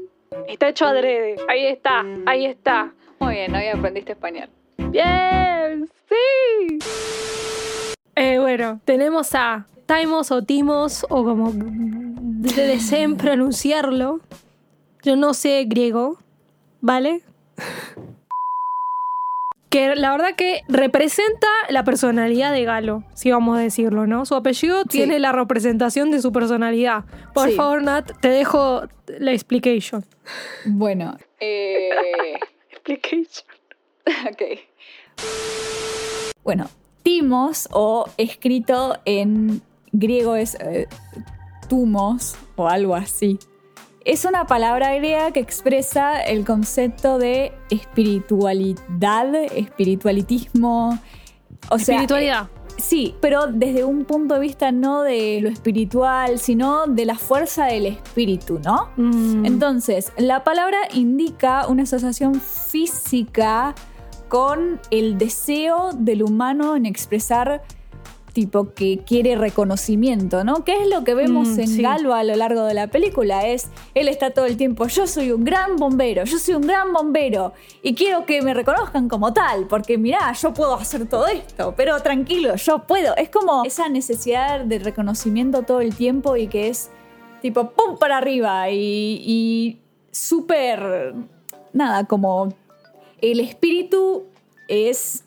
Está 0.49 0.69
hecho 0.69 0.87
adrede. 0.87 1.37
Ahí 1.49 1.67
está, 1.67 2.05
ahí 2.27 2.47
está. 2.47 2.93
Muy 3.19 3.35
bien, 3.35 3.55
hoy 3.55 3.67
aprendiste 3.67 4.13
español. 4.13 4.49
¡Bien! 4.79 5.91
¡Sí! 6.09 6.79
Eh, 8.23 8.39
bueno, 8.39 8.81
tenemos 8.85 9.35
a 9.35 9.67
Taimos 9.87 10.31
o 10.31 10.43
Timos, 10.45 11.07
o 11.09 11.25
como 11.25 11.53
de- 11.55 12.67
deseen 12.67 13.17
pronunciarlo. 13.17 14.21
Yo 15.03 15.17
no 15.17 15.33
sé 15.33 15.65
griego, 15.67 16.19
¿vale? 16.83 17.23
Que 19.71 19.95
la 19.95 20.11
verdad 20.11 20.35
que 20.37 20.63
representa 20.69 21.47
la 21.71 21.83
personalidad 21.85 22.53
de 22.53 22.65
Galo, 22.65 23.05
si 23.15 23.31
vamos 23.31 23.57
a 23.57 23.61
decirlo, 23.63 24.07
¿no? 24.07 24.27
Su 24.27 24.35
apellido 24.35 24.85
tiene 24.85 25.19
la 25.19 25.33
representación 25.33 26.11
de 26.11 26.21
su 26.21 26.31
personalidad. 26.33 27.05
Por 27.33 27.49
Sí. 27.49 27.55
favor, 27.55 27.83
Nat, 27.83 28.11
te 28.21 28.29
dejo 28.29 28.83
la 29.07 29.33
explication. 29.33 30.05
Bueno, 30.67 31.17
eh, 31.41 31.91
Explication. 32.71 33.47
ok. 34.31 34.43
Bueno, 36.45 36.69
Timos, 37.11 37.69
o 37.73 38.09
escrito 38.19 38.97
en 39.05 39.61
griego 39.91 40.37
es 40.37 40.55
eh, 40.61 40.87
tumos, 41.69 42.37
o 42.55 42.69
algo 42.69 42.95
así. 42.95 43.37
Es 44.05 44.25
una 44.25 44.47
palabra 44.47 44.95
griega 44.95 45.33
que 45.33 45.41
expresa 45.41 46.21
el 46.21 46.45
concepto 46.45 47.19
de 47.19 47.53
espiritualidad, 47.69 49.35
espiritualitismo. 49.35 51.01
O 51.69 51.79
sea, 51.81 51.97
Espiritualidad. 51.97 52.49
Sí, 52.77 53.17
pero 53.21 53.49
desde 53.49 53.83
un 53.83 54.05
punto 54.05 54.35
de 54.35 54.41
vista 54.41 54.71
no 54.71 55.03
de 55.03 55.41
lo 55.43 55.49
espiritual, 55.49 56.39
sino 56.39 56.87
de 56.87 57.07
la 57.07 57.17
fuerza 57.17 57.67
del 57.67 57.87
espíritu, 57.87 58.61
¿no? 58.65 58.91
Mm. 58.97 59.47
Entonces, 59.47 60.13
la 60.17 60.45
palabra 60.45 60.79
indica 60.95 61.67
una 61.67 61.83
asociación 61.83 62.37
física 62.37 63.75
con 64.31 64.81
el 64.93 65.19
deseo 65.19 65.91
del 65.93 66.23
humano 66.23 66.77
en 66.77 66.87
expresar 66.87 67.63
tipo 68.33 68.73
que 68.75 69.01
quiere 69.05 69.35
reconocimiento, 69.35 70.45
¿no? 70.45 70.65
¿Qué 70.65 70.81
es 70.81 70.89
lo 70.89 71.03
que 71.03 71.15
vemos 71.15 71.49
Mm, 71.49 71.61
en 71.61 71.67
sí. 71.67 71.83
Galo 71.83 72.15
a 72.15 72.23
lo 72.23 72.37
largo 72.37 72.63
de 72.63 72.75
la 72.75 72.87
película? 72.87 73.49
Es, 73.49 73.71
él 73.93 74.07
está 74.07 74.31
todo 74.31 74.47
el 74.47 74.57
tiempo, 74.57 74.87
yo 74.87 75.09
soy 75.09 75.33
un 75.33 75.43
gran 75.43 75.75
bombero, 75.75 76.23
yo 76.23 76.39
soy 76.39 76.55
un 76.55 76.63
gran 76.63 76.93
bombero 76.93 77.55
y 77.83 77.93
quiero 77.97 78.25
que 78.25 78.41
me 78.41 78.55
reconozcan 78.55 79.09
como 79.09 79.33
tal, 79.33 79.67
porque 79.67 79.99
mirá, 79.99 80.33
yo 80.33 80.55
puedo 80.55 80.75
hacer 80.75 81.09
todo 81.09 81.27
esto, 81.27 81.75
pero 81.77 82.01
tranquilo, 82.01 82.55
yo 82.55 82.87
puedo. 82.87 83.17
Es 83.17 83.31
como 83.31 83.65
esa 83.65 83.89
necesidad 83.89 84.61
de 84.61 84.79
reconocimiento 84.79 85.65
todo 85.65 85.81
el 85.81 85.93
tiempo 85.97 86.37
y 86.37 86.47
que 86.47 86.69
es 86.69 86.89
tipo, 87.43 87.73
¡pum! 87.73 87.99
para 87.99 88.19
arriba 88.19 88.71
y, 88.71 88.77
y 89.27 89.81
súper, 90.13 91.15
nada, 91.73 92.05
como 92.05 92.55
el 93.23 93.41
espíritu 93.41 94.25
es 94.69 95.25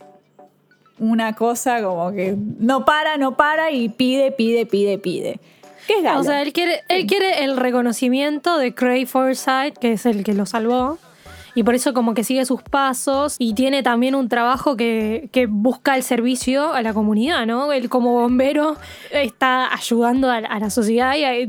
una 1.00 1.34
cosa 1.36 1.82
como 1.84 2.12
que 2.12 2.36
no 2.60 2.86
para, 2.86 3.18
no 3.18 3.36
para 3.36 3.72
y 3.72 3.90
pide, 3.90 4.32
pide, 4.32 4.66
pide, 4.66 4.98
pide. 4.98 5.40
¿Qué 5.88 5.96
es 5.98 6.04
Galo? 6.04 6.22
O 6.22 6.24
sea, 6.24 6.42
él 6.42 6.54
quiere, 6.54 6.82
él 6.88 7.06
quiere 7.08 7.44
el 7.44 7.58
reconocimiento 7.58 8.58
de 8.58 8.74
Craig 8.74 9.06
Forsyth, 9.06 9.78
que 9.80 9.94
es 9.94 10.06
el 10.06 10.24
que 10.24 10.34
lo 10.34 10.46
salvó. 10.46 10.98
Y 11.56 11.64
por 11.64 11.76
eso 11.76 11.94
como 11.94 12.14
que 12.16 12.24
sigue 12.24 12.46
sus 12.46 12.64
pasos 12.64 13.36
y 13.38 13.54
tiene 13.54 13.84
también 13.84 14.16
un 14.16 14.28
trabajo 14.28 14.76
que, 14.76 15.30
que 15.32 15.46
busca 15.46 15.96
el 15.96 16.02
servicio 16.02 16.74
a 16.74 16.82
la 16.82 16.94
comunidad, 16.94 17.46
¿no? 17.46 17.72
Él 17.74 17.90
como 17.90 18.14
bombero 18.14 18.76
está 19.12 19.72
ayudando 19.72 20.32
a, 20.32 20.42
la- 20.42 20.48
a 20.48 20.60
la 20.60 20.70
sociedad 20.72 21.16
y 21.16 21.24
a- 21.26 21.48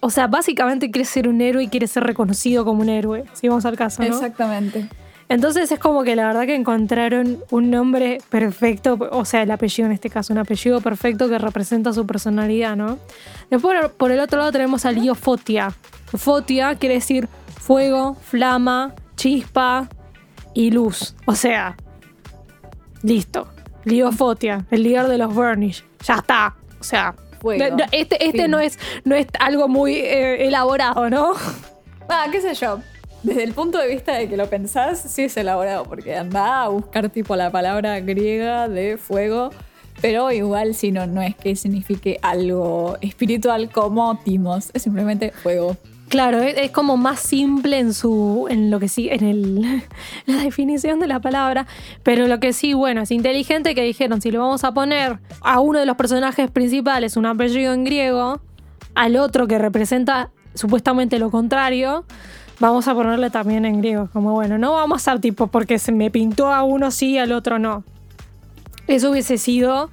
o 0.00 0.10
sea, 0.10 0.28
básicamente 0.28 0.92
quiere 0.92 1.04
ser 1.06 1.26
un 1.28 1.40
héroe 1.40 1.64
y 1.64 1.68
quiere 1.68 1.88
ser 1.88 2.04
reconocido 2.04 2.64
como 2.64 2.82
un 2.82 2.88
héroe, 2.88 3.24
si 3.32 3.48
vamos 3.48 3.64
al 3.64 3.76
caso, 3.76 4.00
¿no? 4.02 4.08
Exactamente. 4.14 4.86
Entonces 5.28 5.70
es 5.70 5.78
como 5.78 6.04
que 6.04 6.16
la 6.16 6.26
verdad 6.26 6.46
que 6.46 6.54
encontraron 6.54 7.44
un 7.50 7.70
nombre 7.70 8.18
perfecto, 8.30 8.98
o 9.10 9.24
sea, 9.24 9.42
el 9.42 9.50
apellido 9.50 9.86
en 9.86 9.92
este 9.92 10.08
caso, 10.08 10.32
un 10.32 10.38
apellido 10.38 10.80
perfecto 10.80 11.28
que 11.28 11.38
representa 11.38 11.92
su 11.92 12.06
personalidad, 12.06 12.76
¿no? 12.76 12.98
Después 13.50 13.90
por 13.96 14.10
el 14.10 14.20
otro 14.20 14.38
lado 14.38 14.52
tenemos 14.52 14.86
al 14.86 14.94
lío 14.94 15.14
Fotia. 15.14 15.72
Fotia 16.06 16.76
quiere 16.76 16.94
decir 16.94 17.28
fuego, 17.60 18.14
flama, 18.14 18.94
chispa 19.16 19.88
y 20.54 20.70
luz. 20.70 21.14
O 21.26 21.34
sea, 21.34 21.76
listo. 23.02 23.48
Lío 23.84 24.10
Fotia, 24.12 24.66
el 24.70 24.82
líder 24.82 25.08
de 25.08 25.18
los 25.18 25.34
Burnish. 25.34 25.84
Ya 26.04 26.16
está. 26.16 26.56
O 26.80 26.84
sea, 26.84 27.14
Fuego. 27.40 27.76
este, 27.92 28.26
este 28.26 28.48
no, 28.48 28.58
es, 28.58 28.78
no 29.04 29.14
es 29.14 29.26
algo 29.38 29.68
muy 29.68 29.94
eh, 29.94 30.46
elaborado, 30.46 31.08
¿no? 31.10 31.32
Ah, 32.08 32.26
qué 32.32 32.40
sé 32.40 32.54
yo. 32.54 32.80
Desde 33.22 33.42
el 33.42 33.52
punto 33.52 33.78
de 33.78 33.88
vista 33.88 34.14
de 34.14 34.28
que 34.28 34.36
lo 34.36 34.48
pensás, 34.48 35.00
sí 35.00 35.22
es 35.22 35.36
elaborado, 35.36 35.84
porque 35.84 36.16
anda 36.16 36.62
a 36.62 36.68
buscar 36.68 37.08
tipo 37.10 37.34
la 37.34 37.50
palabra 37.50 37.98
griega 38.00 38.68
de 38.68 38.96
fuego, 38.96 39.50
pero 40.00 40.30
igual 40.30 40.74
si 40.74 40.92
no, 40.92 41.06
no 41.06 41.20
es 41.20 41.34
que 41.34 41.56
signifique 41.56 42.18
algo 42.22 42.96
espiritual 43.00 43.70
como 43.70 44.16
timos, 44.18 44.70
es 44.72 44.82
simplemente 44.82 45.32
fuego. 45.32 45.76
Claro, 46.08 46.40
es, 46.40 46.70
como 46.70 46.96
más 46.96 47.20
simple 47.20 47.78
en 47.78 47.92
su. 47.92 48.46
en 48.48 48.70
lo 48.70 48.80
que 48.80 48.88
sí, 48.88 49.08
en 49.10 49.24
el, 49.24 49.82
la 50.26 50.36
definición 50.36 51.00
de 51.00 51.06
la 51.06 51.20
palabra. 51.20 51.66
Pero 52.02 52.26
lo 52.26 52.40
que 52.40 52.52
sí, 52.52 52.72
bueno, 52.72 53.02
es 53.02 53.10
inteligente 53.10 53.74
que 53.74 53.82
dijeron, 53.82 54.22
si 54.22 54.30
le 54.30 54.38
vamos 54.38 54.64
a 54.64 54.72
poner 54.72 55.18
a 55.42 55.60
uno 55.60 55.78
de 55.78 55.86
los 55.86 55.96
personajes 55.96 56.50
principales 56.50 57.16
un 57.16 57.26
apellido 57.26 57.74
en 57.74 57.84
griego, 57.84 58.40
al 58.94 59.16
otro 59.16 59.46
que 59.46 59.58
representa 59.58 60.30
supuestamente 60.54 61.18
lo 61.18 61.30
contrario, 61.30 62.04
vamos 62.60 62.88
a 62.88 62.94
ponerle 62.94 63.30
también 63.30 63.64
en 63.64 63.78
griego. 63.78 64.08
Como 64.12 64.32
bueno, 64.32 64.58
no 64.58 64.72
vamos 64.72 65.06
a 65.08 65.18
tipo 65.18 65.46
porque 65.48 65.78
se 65.78 65.92
me 65.92 66.10
pintó 66.10 66.52
a 66.52 66.62
uno 66.62 66.90
sí, 66.90 67.18
al 67.18 67.32
otro 67.32 67.58
no. 67.58 67.84
Eso 68.86 69.10
hubiese 69.10 69.38
sido 69.38 69.90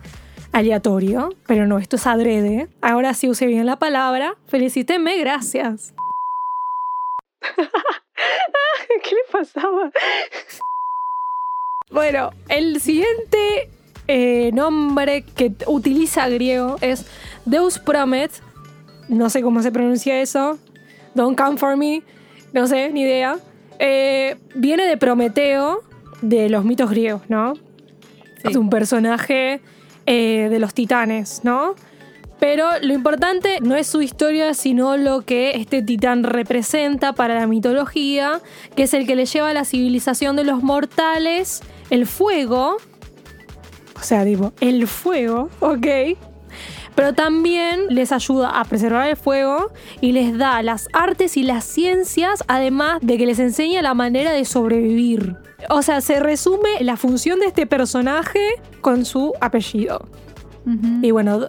aleatorio, 0.52 1.36
pero 1.48 1.68
no, 1.68 1.80
esto 1.80 1.98
es 1.98 2.08
adrede. 2.08 2.70
Ahora 2.82 3.14
sí 3.14 3.30
usé 3.30 3.46
bien 3.46 3.66
la 3.66 3.78
palabra. 3.78 4.36
Felicítenme, 4.48 5.18
gracias. 5.18 5.94
¿Qué 9.04 9.16
le 9.16 9.22
pasaba? 9.32 9.92
Bueno, 11.92 12.32
el 12.50 12.80
siguiente 12.80 13.70
eh, 14.08 14.52
nombre 14.54 15.24
que 15.24 15.54
utiliza 15.68 16.28
griego 16.30 16.78
es 16.82 17.06
Deus 17.46 17.80
Promet. 17.80 18.32
No 19.10 19.30
sé 19.30 19.42
cómo 19.42 19.62
se 19.62 19.72
pronuncia 19.72 20.22
eso. 20.22 20.58
Don't 21.14 21.38
come 21.38 21.58
for 21.58 21.76
me. 21.78 22.02
No 22.56 22.68
sé, 22.68 22.90
ni 22.94 23.02
idea. 23.02 23.38
Eh, 23.80 24.38
viene 24.56 24.86
de 24.86 24.96
Prometeo, 24.96 25.84
de 26.22 26.48
los 26.48 26.64
mitos 26.64 26.90
griegos, 26.90 27.24
¿no? 27.28 27.54
Es 28.46 28.56
un 28.56 28.70
personaje 28.70 29.60
eh, 30.06 30.48
de 30.50 30.60
los 30.60 30.74
titanes, 30.74 31.42
¿no? 31.44 31.76
Pero 32.40 32.68
lo 32.82 32.94
importante 32.94 33.60
no 33.62 33.76
es 33.76 33.88
su 33.88 34.02
historia, 34.02 34.54
sino 34.54 34.96
lo 34.96 35.22
que 35.22 35.58
este 35.58 35.82
titán 35.82 36.24
representa 36.24 37.12
para 37.12 37.36
la 37.36 37.46
mitología, 37.46 38.40
que 38.74 38.84
es 38.84 38.94
el 38.94 39.06
que 39.06 39.18
le 39.18 39.26
lleva 39.26 39.50
a 39.50 39.54
la 39.54 39.66
civilización 39.66 40.38
de 40.38 40.46
los 40.46 40.64
mortales 40.64 41.62
el 41.90 42.06
fuego. 42.06 42.78
O 43.98 44.04
sea, 44.04 44.24
digo, 44.24 44.54
el 44.62 44.88
fuego, 44.88 45.50
¿ok? 45.60 45.88
Pero 46.96 47.14
también 47.14 47.88
les 47.90 48.12
ayuda 48.12 48.60
a 48.60 48.64
preservar 48.64 49.10
el 49.10 49.18
fuego 49.18 49.72
y 50.02 50.14
les 50.14 50.38
da 50.38 50.62
las 50.64 50.88
artes 50.94 51.38
y 51.38 51.44
las 51.44 51.66
ciencias, 51.66 52.44
además 52.48 53.00
de 53.02 53.18
que 53.18 53.26
les 53.26 53.40
enseña 53.40 53.82
la 53.82 53.94
manera 53.94 54.32
de 54.32 54.46
sobrevivir. 54.46 55.36
O 55.70 55.82
sea, 55.82 56.02
se 56.02 56.20
resume 56.20 56.82
la 56.82 56.96
función 56.96 57.40
de 57.40 57.48
este 57.48 57.66
personaje 57.68 58.40
con 58.82 59.06
su 59.06 59.34
apellido. 59.42 60.06
Y 61.04 61.12
bueno, 61.12 61.42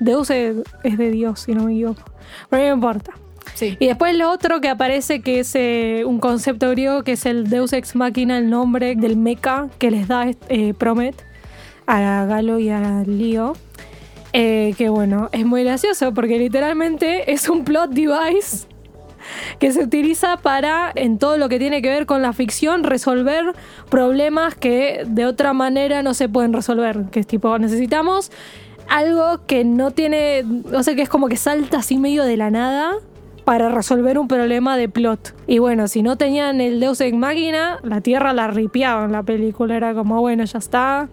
Deus 0.00 0.28
es, 0.30 0.56
de 0.82 1.10
Dios, 1.10 1.40
si 1.40 1.54
no 1.54 1.64
me 1.64 1.72
equivoco. 1.72 2.02
Pero 2.50 2.62
no 2.62 2.68
me 2.68 2.74
importa. 2.74 3.12
Sí. 3.54 3.76
Y 3.80 3.86
después 3.86 4.14
lo 4.16 4.30
otro 4.30 4.60
que 4.60 4.68
aparece, 4.68 5.22
que 5.22 5.40
es 5.40 5.54
eh, 5.54 6.02
un 6.06 6.20
concepto 6.20 6.68
griego, 6.70 7.02
que 7.02 7.12
es 7.12 7.24
el 7.24 7.48
Deus 7.48 7.72
Ex 7.72 7.96
Machina, 7.96 8.38
el 8.38 8.50
nombre 8.50 8.94
del 8.96 9.16
mecha 9.16 9.68
que 9.78 9.90
les 9.90 10.08
da 10.08 10.26
eh, 10.48 10.74
Promet 10.74 11.24
a 11.86 12.26
Galo 12.26 12.58
y 12.58 12.68
a 12.68 13.02
Lío. 13.06 13.54
Eh, 14.32 14.74
que 14.78 14.88
bueno, 14.88 15.28
es 15.32 15.44
muy 15.44 15.64
gracioso 15.64 16.14
porque 16.14 16.38
literalmente 16.38 17.32
es 17.32 17.48
un 17.48 17.64
plot 17.64 17.90
device 17.90 18.68
que 19.58 19.72
se 19.72 19.82
utiliza 19.82 20.36
para, 20.36 20.92
en 20.94 21.18
todo 21.18 21.36
lo 21.36 21.48
que 21.48 21.58
tiene 21.58 21.82
que 21.82 21.88
ver 21.88 22.06
con 22.06 22.22
la 22.22 22.32
ficción, 22.32 22.84
resolver 22.84 23.54
problemas 23.88 24.54
que 24.54 25.02
de 25.06 25.26
otra 25.26 25.52
manera 25.52 26.02
no 26.02 26.14
se 26.14 26.28
pueden 26.28 26.52
resolver. 26.52 27.06
Que 27.10 27.20
es 27.20 27.26
tipo, 27.26 27.58
necesitamos 27.58 28.30
algo 28.88 29.46
que 29.46 29.64
no 29.64 29.90
tiene, 29.92 30.44
o 30.72 30.82
sea, 30.82 30.94
que 30.94 31.02
es 31.02 31.08
como 31.08 31.28
que 31.28 31.36
salta 31.36 31.78
así 31.78 31.96
medio 31.96 32.24
de 32.24 32.36
la 32.36 32.50
nada 32.50 32.94
para 33.44 33.68
resolver 33.68 34.18
un 34.18 34.28
problema 34.28 34.76
de 34.76 34.88
plot. 34.88 35.34
Y 35.46 35.58
bueno, 35.58 35.88
si 35.88 36.02
no 36.02 36.16
tenían 36.16 36.60
el 36.60 36.80
Deus 36.80 37.00
Ex 37.00 37.16
Máquina, 37.16 37.78
la 37.82 38.00
Tierra 38.00 38.32
la 38.32 38.48
ripiaban 38.48 39.12
la 39.12 39.22
película. 39.22 39.76
Era 39.76 39.94
como, 39.94 40.20
bueno, 40.20 40.44
ya 40.44 40.58
está 40.58 41.08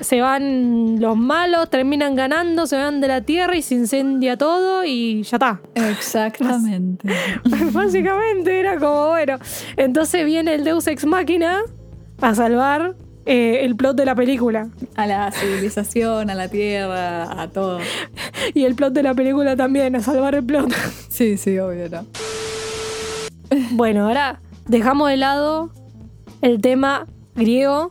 se 0.00 0.20
van 0.20 1.00
los 1.00 1.16
malos, 1.16 1.70
terminan 1.70 2.14
ganando, 2.14 2.66
se 2.66 2.76
van 2.76 3.00
de 3.00 3.08
la 3.08 3.20
tierra 3.20 3.56
y 3.56 3.62
se 3.62 3.74
incendia 3.74 4.36
todo 4.36 4.84
y 4.84 5.22
ya 5.22 5.36
está. 5.36 5.60
Exactamente. 5.74 7.08
Básicamente 7.72 8.58
era 8.58 8.78
como, 8.78 9.08
bueno, 9.08 9.38
entonces 9.76 10.24
viene 10.24 10.54
el 10.54 10.64
Deus 10.64 10.86
Ex 10.86 11.04
Máquina 11.04 11.62
a 12.20 12.34
salvar 12.34 12.96
eh, 13.26 13.64
el 13.64 13.76
plot 13.76 13.96
de 13.96 14.04
la 14.04 14.14
película. 14.14 14.68
A 14.96 15.06
la 15.06 15.32
civilización, 15.32 16.30
a 16.30 16.34
la 16.34 16.48
tierra, 16.48 17.40
a 17.40 17.48
todo. 17.50 17.78
Y 18.54 18.64
el 18.64 18.74
plot 18.74 18.92
de 18.92 19.02
la 19.02 19.14
película 19.14 19.56
también, 19.56 19.96
a 19.96 20.00
salvar 20.00 20.34
el 20.34 20.44
plot. 20.44 20.72
Sí, 21.08 21.36
sí, 21.36 21.58
obvio, 21.58 21.88
¿no? 21.88 22.06
Bueno, 23.70 24.06
ahora 24.06 24.40
dejamos 24.66 25.08
de 25.10 25.16
lado 25.16 25.70
el 26.42 26.60
tema 26.60 27.06
griego 27.36 27.90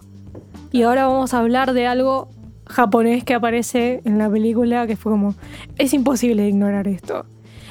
y 0.74 0.82
ahora 0.82 1.06
vamos 1.06 1.36
a 1.36 1.40
hablar 1.40 1.74
de 1.74 1.86
algo 1.86 2.30
japonés 2.66 3.24
que 3.24 3.36
aparece 3.36 4.02
en 4.06 4.18
la 4.18 4.28
película 4.28 4.88
que 4.88 4.98
fue 4.98 5.12
como 5.12 5.36
es 5.78 5.94
imposible 5.94 6.48
ignorar 6.50 6.88
esto. 6.88 7.28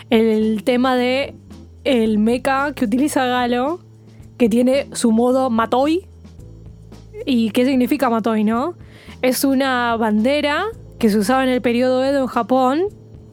El 0.09 0.63
tema 0.63 0.95
de 0.95 1.35
el 1.83 2.19
mecha 2.19 2.73
que 2.75 2.85
utiliza 2.85 3.27
Galo 3.27 3.81
que 4.39 4.49
tiene 4.49 4.87
su 4.93 5.11
modo 5.11 5.51
Matoi. 5.51 6.07
¿Y 7.27 7.51
qué 7.51 7.67
significa 7.67 8.09
Matoi, 8.09 8.45
no? 8.45 8.75
Es 9.21 9.43
una 9.45 9.97
bandera 9.97 10.67
que 11.01 11.11
se 11.11 11.19
usaba 11.19 11.43
en 11.43 11.51
el 11.51 11.61
periodo 11.61 12.05
Edo 12.05 12.21
en 12.21 12.27
Japón 12.29 12.83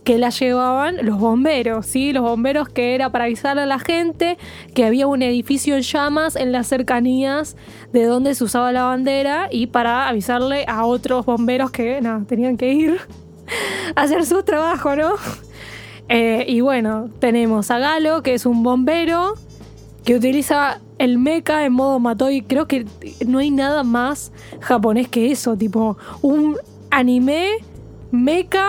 que 0.03 0.17
la 0.17 0.29
llevaban 0.29 0.97
los 1.01 1.19
bomberos, 1.19 1.85
¿sí? 1.85 2.13
Los 2.13 2.23
bomberos 2.23 2.69
que 2.69 2.95
era 2.95 3.12
para 3.12 3.25
avisar 3.25 3.59
a 3.59 3.65
la 3.65 3.79
gente 3.79 4.38
que 4.73 4.85
había 4.85 5.07
un 5.07 5.21
edificio 5.21 5.75
en 5.75 5.81
llamas 5.81 6.35
en 6.35 6.51
las 6.51 6.67
cercanías 6.67 7.55
de 7.93 8.05
donde 8.05 8.35
se 8.35 8.43
usaba 8.43 8.71
la 8.71 8.83
bandera 8.83 9.49
y 9.51 9.67
para 9.67 10.07
avisarle 10.07 10.65
a 10.67 10.85
otros 10.85 11.25
bomberos 11.25 11.71
que 11.71 12.01
nada, 12.01 12.23
tenían 12.27 12.57
que 12.57 12.73
ir 12.73 12.99
a 13.95 14.01
hacer 14.01 14.25
su 14.25 14.43
trabajo, 14.43 14.95
¿no? 14.95 15.13
Eh, 16.07 16.45
y 16.47 16.62
bueno, 16.62 17.09
tenemos 17.19 17.69
a 17.69 17.77
Galo, 17.77 18.23
que 18.23 18.33
es 18.33 18.47
un 18.47 18.63
bombero 18.63 19.35
que 20.03 20.15
utiliza 20.15 20.79
el 20.97 21.19
mecha 21.19 21.65
en 21.65 21.73
modo 21.73 21.99
Matoi. 21.99 22.41
Creo 22.41 22.67
que 22.67 22.85
no 23.27 23.38
hay 23.38 23.51
nada 23.51 23.83
más 23.83 24.31
japonés 24.59 25.07
que 25.07 25.31
eso, 25.31 25.55
tipo 25.55 25.97
un 26.23 26.57
anime 26.89 27.49
mecha 28.12 28.65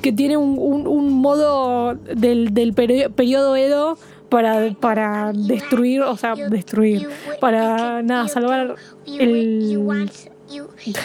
que 0.00 0.12
tiene 0.12 0.36
un, 0.36 1.12
modo 1.20 1.94
del, 1.94 2.54
del 2.54 2.74
periodo 2.74 3.56
Edo 3.56 3.98
para, 4.28 4.72
para 4.80 5.32
destruir, 5.34 6.02
o 6.02 6.16
sea, 6.16 6.34
destruir, 6.34 7.08
para 7.40 8.02
nada, 8.02 8.28
salvar 8.28 8.76
el... 9.06 10.10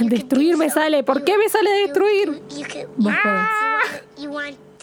Destruir 0.02 0.58
me 0.58 0.70
sale, 0.70 1.04
¿por 1.04 1.24
qué 1.24 1.38
me 1.38 1.50
sale 1.50 1.70
destruir? 1.72 2.42
¡Ah! 3.10 3.50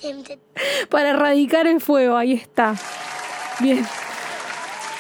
Para 0.91 1.11
erradicar 1.11 1.67
el 1.67 1.81
fuego, 1.81 2.17
ahí 2.17 2.33
está. 2.35 2.75
Bien. 3.61 3.85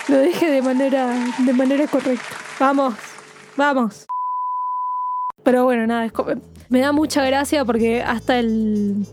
Lo 0.09 0.21
dije 0.21 0.51
de 0.51 0.63
manera, 0.63 1.15
de 1.39 1.53
manera 1.53 1.87
correcta. 1.87 2.37
Vamos, 2.59 2.95
vamos. 3.57 4.07
Pero 5.43 5.65
bueno, 5.65 5.87
nada, 5.87 6.07
es 6.07 6.13
me 6.69 6.81
da 6.81 6.93
mucha 6.93 7.25
gracia 7.25 7.65
porque 7.65 8.03
hasta 8.03 8.39
el. 8.39 9.07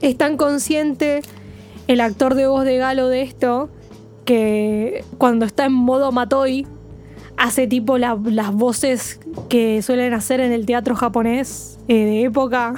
Es 0.00 0.16
tan 0.16 0.36
consciente 0.36 1.22
el 1.86 2.00
actor 2.00 2.34
de 2.34 2.46
voz 2.46 2.64
de 2.64 2.78
Galo 2.78 3.08
de 3.08 3.22
esto 3.22 3.70
que 4.24 5.04
cuando 5.18 5.44
está 5.44 5.66
en 5.66 5.72
modo 5.72 6.12
Matoi 6.12 6.66
hace 7.36 7.66
tipo 7.66 7.98
las 7.98 8.52
voces 8.52 9.20
que 9.48 9.82
suelen 9.82 10.14
hacer 10.14 10.40
en 10.40 10.52
el 10.52 10.66
teatro 10.66 10.94
japonés 10.94 11.78
eh, 11.88 12.04
de 12.04 12.22
época. 12.24 12.74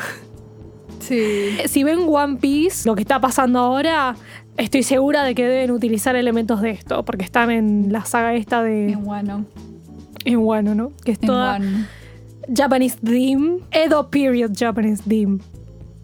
Sí. 1.01 1.57
Si 1.67 1.85
ven 1.85 2.07
One 2.09 2.37
Piece, 2.37 2.88
lo 2.88 2.95
que 2.95 3.03
está 3.03 3.21
pasando 3.21 3.59
ahora, 3.59 4.17
estoy 4.57 4.83
segura 4.83 5.23
de 5.25 5.35
que 5.35 5.45
deben 5.47 5.71
utilizar 5.71 6.17
elementos 6.17 6.62
de 6.62 6.71
esto, 6.71 7.05
porque 7.05 7.25
están 7.25 7.51
en 7.51 7.93
la 7.93 8.05
saga 8.05 8.35
esta 8.35 8.62
de. 8.62 8.93
En 8.93 9.07
Wano. 9.07 9.45
En 10.25 10.38
Wano, 10.38 10.75
¿no? 10.75 10.93
Que 11.05 11.12
es 11.12 11.21
toda. 11.21 11.61
Japanese 12.54 12.98
Dream, 13.00 13.61
Edo 13.70 14.11
Period 14.11 14.52
Japanese 14.54 15.02
Dream. 15.04 15.40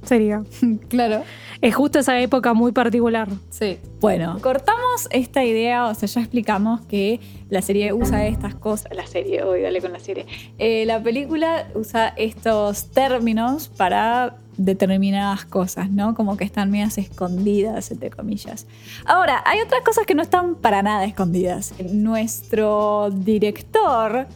Sería. 0.03 0.43
claro. 0.89 1.23
Es 1.61 1.75
justo 1.75 1.99
esa 1.99 2.19
época 2.21 2.55
muy 2.55 2.73
particular. 2.73 3.29
Sí. 3.51 3.79
Bueno, 4.01 4.39
cortamos 4.41 5.09
esta 5.11 5.45
idea, 5.45 5.87
o 5.87 5.95
sea, 5.95 6.09
ya 6.09 6.21
explicamos 6.23 6.81
que 6.83 7.21
la 7.51 7.61
serie 7.61 7.93
usa 7.93 8.27
estas 8.27 8.55
cosas. 8.55 8.95
La 8.97 9.07
serie, 9.07 9.43
hoy 9.43 9.61
dale 9.61 9.83
con 9.83 9.93
la 9.93 9.99
serie. 9.99 10.27
Eh, 10.59 10.85
la 10.87 11.03
película 11.03 11.69
usa 11.75 12.09
estos 12.17 12.87
términos 12.93 13.69
para 13.69 14.37
determinadas 14.57 15.45
cosas, 15.45 15.91
¿no? 15.91 16.15
Como 16.15 16.39
que 16.39 16.45
están 16.45 16.71
medias 16.71 16.97
escondidas, 16.97 17.91
entre 17.91 18.09
comillas. 18.09 18.67
Ahora, 19.05 19.43
hay 19.45 19.61
otras 19.61 19.83
cosas 19.83 20.07
que 20.07 20.15
no 20.15 20.23
están 20.23 20.55
para 20.55 20.83
nada 20.83 21.05
escondidas. 21.05 21.75
Nuestro 21.93 23.11
director 23.11 24.27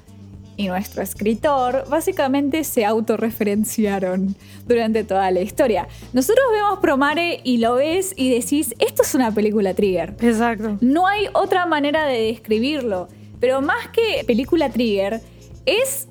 y 0.57 0.69
nuestro 0.69 1.03
escritor 1.03 1.85
básicamente 1.89 2.65
se 2.65 2.85
autorreferenciaron 2.85 4.37
durante 4.67 5.05
toda 5.05 5.31
la 5.31 5.41
historia. 5.41 5.89
Nosotros 6.13 6.45
vemos 6.53 6.79
Promare 6.81 7.41
y 7.45 7.59
lo 7.59 7.75
ves 7.75 8.15
y 8.17 8.31
decís, 8.31 8.75
esto 8.79 9.03
es 9.03 9.15
una 9.15 9.33
película 9.33 9.75
Trigger. 9.75 10.17
Exacto. 10.21 10.79
No 10.81 11.07
hay 11.07 11.27
otra 11.33 11.67
manera 11.67 12.07
de 12.07 12.21
describirlo. 12.23 13.09
Pero 13.41 13.61
más 13.61 13.89
que 13.89 14.25
película 14.27 14.71
Trigger, 14.71 15.21
es 15.67 16.09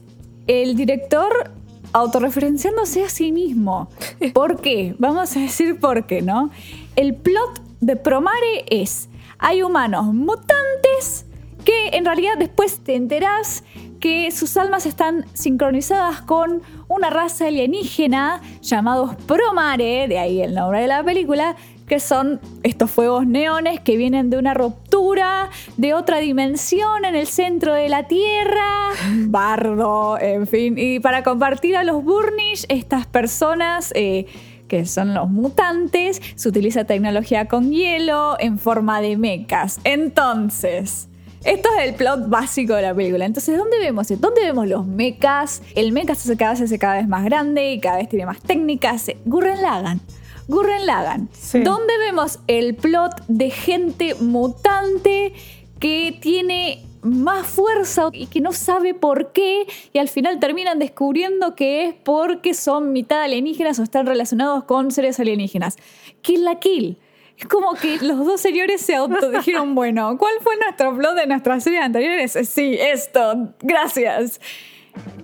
el 0.47 0.75
director 0.75 1.51
autorreferenciándose 1.93 3.03
a 3.03 3.09
sí 3.09 3.31
mismo. 3.31 3.89
¿Por 4.33 4.61
qué? 4.61 4.95
Vamos 4.99 5.35
a 5.35 5.39
decir 5.39 5.79
por 5.79 6.05
qué, 6.05 6.21
¿no? 6.21 6.49
El 6.95 7.15
plot 7.15 7.61
de 7.79 7.95
Promare 7.95 8.65
es, 8.69 9.09
hay 9.37 9.63
humanos 9.63 10.13
mutantes 10.13 11.25
que 11.63 11.89
en 11.93 12.05
realidad 12.05 12.33
después 12.37 12.79
te 12.79 12.95
enterás 12.95 13.63
que 14.03 14.31
sus 14.31 14.57
almas 14.57 14.85
están 14.85 15.23
sincronizadas 15.31 16.21
con 16.23 16.61
una 16.89 17.09
raza 17.09 17.47
alienígena 17.47 18.41
llamados 18.61 19.15
Promare, 19.25 20.09
de 20.09 20.19
ahí 20.19 20.41
el 20.41 20.53
nombre 20.53 20.81
de 20.81 20.87
la 20.87 21.01
película, 21.05 21.55
que 21.87 22.01
son 22.01 22.41
estos 22.63 22.91
fuegos 22.91 23.25
neones 23.25 23.79
que 23.79 23.95
vienen 23.95 24.29
de 24.29 24.37
una 24.37 24.53
ruptura 24.53 25.49
de 25.77 25.93
otra 25.93 26.17
dimensión 26.17 27.05
en 27.05 27.15
el 27.15 27.27
centro 27.27 27.73
de 27.75 27.87
la 27.87 28.03
Tierra. 28.09 28.89
Bardo, 29.27 30.19
en 30.19 30.47
fin. 30.47 30.77
Y 30.77 30.99
para 30.99 31.23
compartir 31.23 31.77
a 31.77 31.85
los 31.85 32.03
Burnish, 32.03 32.65
estas 32.67 33.07
personas... 33.07 33.93
Eh, 33.95 34.25
que 34.67 34.85
son 34.87 35.13
los 35.13 35.29
mutantes, 35.29 36.19
se 36.35 36.49
utiliza 36.49 36.85
tecnología 36.85 37.47
con 37.47 37.71
hielo 37.71 38.37
en 38.39 38.57
forma 38.57 39.01
de 39.01 39.17
mechas. 39.17 39.79
Entonces, 39.83 41.09
Esto 41.43 41.69
es 41.77 41.89
el 41.89 41.95
plot 41.95 42.29
básico 42.29 42.73
de 42.75 42.83
la 42.83 42.95
película. 42.95 43.25
Entonces, 43.25 43.57
¿dónde 43.57 43.77
vemos? 43.79 44.07
¿Dónde 44.19 44.41
vemos 44.41 44.67
los 44.67 44.85
mechas? 44.85 45.61
El 45.75 45.91
mecha 45.91 46.15
se 46.15 46.37
cada 46.37 46.51
vez 46.51 46.59
se 46.59 46.65
hace 46.65 46.79
cada 46.79 46.95
vez 46.95 47.07
más 47.07 47.25
grande 47.25 47.73
y 47.73 47.79
cada 47.81 47.97
vez 47.97 48.07
tiene 48.07 48.25
más 48.25 48.39
técnicas. 48.39 49.11
Gurren 49.25 49.61
Lagan. 49.61 49.99
Gurren 50.47 50.85
Lagan. 50.85 51.29
Sí. 51.33 51.59
¿Dónde 51.59 51.97
vemos 51.97 52.39
el 52.47 52.75
plot 52.75 53.25
de 53.27 53.49
gente 53.49 54.15
mutante 54.15 55.33
que 55.79 56.17
tiene 56.21 56.85
más 57.01 57.45
fuerza 57.45 58.09
y 58.13 58.27
que 58.27 58.39
no 58.39 58.53
sabe 58.53 58.93
por 58.93 59.33
qué 59.33 59.67
y 59.91 59.97
al 59.97 60.07
final 60.07 60.39
terminan 60.39 60.79
descubriendo 60.79 61.55
que 61.55 61.85
es 61.85 61.93
porque 61.93 62.53
son 62.53 62.93
mitad 62.93 63.21
alienígenas 63.21 63.79
o 63.79 63.83
están 63.83 64.05
relacionados 64.05 64.63
con 64.63 64.91
seres 64.91 65.19
alienígenas. 65.19 65.77
Kill 66.21 66.45
la 66.45 66.59
Kill. 66.59 66.97
Es 67.43 67.49
como 67.49 67.73
que 67.73 67.97
los 67.99 68.25
dos 68.25 68.39
señores 68.39 68.79
se 68.79 68.95
autodijeron, 68.95 69.75
bueno, 69.75 70.17
¿cuál 70.17 70.35
fue 70.39 70.55
nuestro 70.55 70.95
plot 70.95 71.15
de 71.15 71.27
nuestras 71.27 71.61
series 71.61 71.83
anteriores? 71.83 72.37
Sí, 72.47 72.77
esto, 72.79 73.53
gracias. 73.61 74.39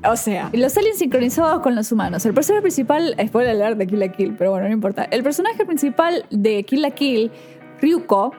O 0.06 0.18
sea, 0.18 0.50
los 0.52 0.76
aliens 0.76 0.98
sincronizados 0.98 1.62
con 1.62 1.76
los 1.76 1.94
humanos. 1.94 2.26
El 2.26 2.34
personaje 2.34 2.62
principal, 2.62 3.16
spoiler 3.26 3.56
alert 3.56 3.78
de 3.78 3.88
Kill 3.88 4.00
la 4.00 4.12
Kill, 4.12 4.36
pero 4.38 4.52
bueno, 4.52 4.68
no 4.68 4.74
importa. 4.74 5.06
El 5.06 5.24
personaje 5.24 5.66
principal 5.66 6.26
de 6.30 6.64
Kill 6.64 6.82
la 6.82 6.92
Kill, 6.92 7.32
Ryuko, 7.80 8.36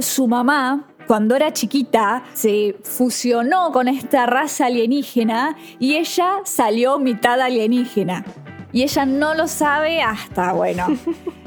su 0.00 0.26
mamá, 0.26 0.88
cuando 1.06 1.36
era 1.36 1.52
chiquita, 1.52 2.24
se 2.32 2.74
fusionó 2.82 3.70
con 3.70 3.86
esta 3.86 4.26
raza 4.26 4.66
alienígena 4.66 5.56
y 5.78 5.94
ella 5.94 6.38
salió 6.42 6.98
mitad 6.98 7.40
alienígena. 7.40 8.24
Y 8.72 8.82
ella 8.82 9.06
no 9.06 9.34
lo 9.34 9.46
sabe 9.46 10.02
hasta, 10.02 10.52
bueno, 10.52 10.86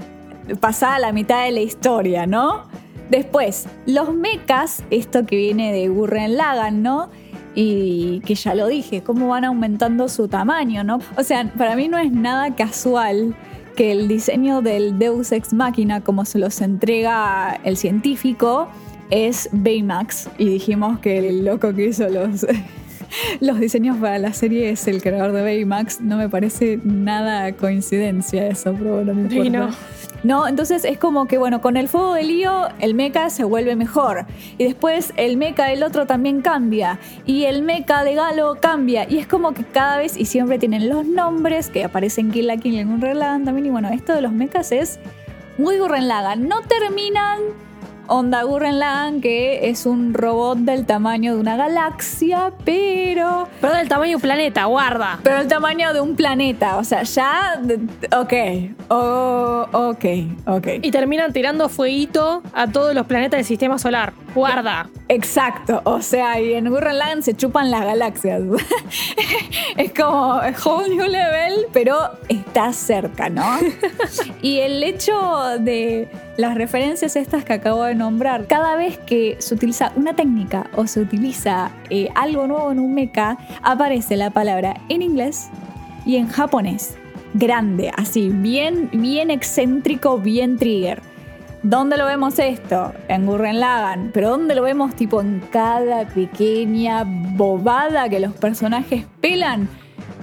pasada 0.59 0.99
la 0.99 1.11
mitad 1.11 1.45
de 1.45 1.51
la 1.51 1.61
historia, 1.61 2.25
¿no? 2.25 2.63
Después, 3.09 3.67
los 3.85 4.13
mechas, 4.13 4.83
esto 4.89 5.25
que 5.25 5.35
viene 5.35 5.73
de 5.73 5.89
Gurren 5.89 6.37
Lagan, 6.37 6.81
¿no? 6.81 7.09
Y 7.55 8.21
que 8.25 8.35
ya 8.35 8.55
lo 8.55 8.67
dije, 8.67 9.03
cómo 9.03 9.27
van 9.27 9.43
aumentando 9.43 10.07
su 10.07 10.29
tamaño, 10.29 10.85
¿no? 10.85 10.99
O 11.17 11.23
sea, 11.23 11.51
para 11.57 11.75
mí 11.75 11.89
no 11.89 11.97
es 11.97 12.11
nada 12.11 12.55
casual 12.55 13.35
que 13.75 13.91
el 13.91 14.07
diseño 14.07 14.61
del 14.61 14.97
Deus 14.97 15.31
Ex 15.31 15.53
Machina, 15.53 16.01
como 16.01 16.23
se 16.23 16.39
los 16.39 16.61
entrega 16.61 17.59
el 17.63 17.77
científico, 17.77 18.69
es 19.09 19.49
Baymax. 19.51 20.29
Y 20.37 20.45
dijimos 20.45 20.99
que 20.99 21.19
el 21.19 21.45
loco 21.45 21.73
que 21.73 21.87
hizo 21.87 22.07
los, 22.09 22.45
los 23.41 23.59
diseños 23.59 23.97
para 23.97 24.17
la 24.19 24.33
serie 24.33 24.69
es 24.69 24.87
el 24.87 25.01
creador 25.01 25.33
de 25.33 25.41
Baymax. 25.41 26.01
No 26.01 26.17
me 26.17 26.29
parece 26.29 26.79
nada 26.83 27.51
coincidencia 27.53 28.47
eso, 28.47 28.73
pero 28.77 28.95
bueno, 28.95 29.13
no 29.13 29.21
importa. 29.21 29.77
No. 30.23 30.47
Entonces 30.47 30.85
es 30.85 30.97
como 30.97 31.27
que, 31.27 31.37
bueno, 31.37 31.61
con 31.61 31.77
el 31.77 31.87
fuego 31.87 32.13
de 32.13 32.23
lío, 32.23 32.67
el 32.79 32.93
mecha 32.93 33.29
se 33.29 33.43
vuelve 33.43 33.75
mejor. 33.75 34.25
Y 34.57 34.65
después 34.65 35.13
el 35.17 35.37
mecha 35.37 35.65
del 35.65 35.83
otro 35.83 36.05
también 36.05 36.41
cambia. 36.41 36.99
Y 37.25 37.45
el 37.45 37.63
mecha 37.63 38.03
de 38.03 38.15
Galo 38.15 38.57
cambia. 38.59 39.09
Y 39.09 39.17
es 39.17 39.27
como 39.27 39.53
que 39.53 39.63
cada 39.63 39.97
vez, 39.97 40.17
y 40.17 40.25
siempre 40.25 40.59
tienen 40.59 40.89
los 40.89 41.05
nombres 41.05 41.69
que 41.69 41.83
aparecen 41.83 42.31
Kill 42.31 42.47
la 42.47 42.57
Kill 42.57 42.77
en 42.77 42.89
un 42.89 43.01
Lagan 43.01 43.45
también. 43.45 43.65
Y 43.65 43.69
bueno, 43.69 43.89
esto 43.89 44.13
de 44.13 44.21
los 44.21 44.31
mechas 44.31 44.71
es 44.71 44.99
muy 45.57 45.77
Gurren 45.77 46.07
Lagann. 46.07 46.47
No 46.47 46.61
terminan 46.61 47.39
onda 48.11 48.43
Gurren 48.43 49.21
que 49.21 49.69
es 49.69 49.85
un 49.85 50.13
robot 50.13 50.57
del 50.59 50.85
tamaño 50.85 51.33
de 51.33 51.39
una 51.39 51.55
galaxia, 51.55 52.51
pero... 52.65 53.47
Pero 53.61 53.73
del 53.73 53.87
tamaño 53.87 54.09
de 54.09 54.15
un 54.15 54.21
planeta, 54.21 54.65
guarda. 54.65 55.19
Pero 55.23 55.37
el 55.39 55.47
tamaño 55.47 55.93
de 55.93 56.01
un 56.01 56.15
planeta, 56.15 56.75
o 56.77 56.83
sea, 56.83 57.03
ya... 57.03 57.61
Ok, 58.17 58.33
oh, 58.89 59.65
ok, 59.71 60.05
ok. 60.45 60.67
Y 60.81 60.91
terminan 60.91 61.31
tirando 61.31 61.69
fueguito 61.69 62.43
a 62.53 62.67
todos 62.67 62.93
los 62.93 63.07
planetas 63.07 63.37
del 63.37 63.45
sistema 63.45 63.79
solar. 63.79 64.13
Guarda. 64.33 64.89
Exacto, 65.09 65.81
o 65.83 66.01
sea, 66.01 66.39
y 66.39 66.53
en 66.53 66.69
Gurren 66.69 66.97
Lagann 66.97 67.21
se 67.21 67.35
chupan 67.35 67.69
las 67.69 67.83
galaxias. 67.83 68.41
es 69.77 69.93
como 69.93 70.39
whole 70.63 70.95
new 70.95 71.05
level, 71.05 71.65
pero 71.73 71.97
está 72.29 72.71
cerca, 72.71 73.29
¿no? 73.29 73.43
y 74.41 74.59
el 74.59 74.81
hecho 74.83 75.59
de 75.59 76.07
las 76.37 76.55
referencias 76.55 77.15
estas 77.17 77.43
que 77.43 77.53
acabo 77.53 77.83
de 77.83 77.95
nombrar, 77.95 78.47
cada 78.47 78.75
vez 78.75 78.97
que 78.99 79.35
se 79.39 79.53
utiliza 79.53 79.91
una 79.95 80.15
técnica 80.15 80.69
o 80.75 80.87
se 80.87 81.01
utiliza 81.01 81.71
eh, 81.89 82.09
algo 82.15 82.47
nuevo 82.47 82.71
en 82.71 82.79
un 82.79 82.93
mecha, 82.93 83.37
aparece 83.63 84.15
la 84.15 84.29
palabra 84.29 84.75
en 84.87 85.01
inglés 85.01 85.49
y 86.05 86.15
en 86.15 86.29
japonés. 86.29 86.95
Grande, 87.33 87.91
así, 87.97 88.29
bien, 88.29 88.89
bien 88.91 89.29
excéntrico, 89.29 90.17
bien 90.17 90.57
trigger. 90.57 91.01
¿Dónde 91.63 91.95
lo 91.95 92.05
vemos 92.05 92.39
esto? 92.39 92.91
En 93.07 93.27
Gurren 93.27 93.59
Lagann. 93.59 94.09
Pero 94.13 94.31
¿dónde 94.31 94.55
lo 94.55 94.63
vemos 94.63 94.95
tipo 94.95 95.21
en 95.21 95.41
cada 95.51 96.07
pequeña 96.07 97.03
bobada 97.05 98.09
que 98.09 98.19
los 98.19 98.33
personajes 98.33 99.05
pelan? 99.21 99.69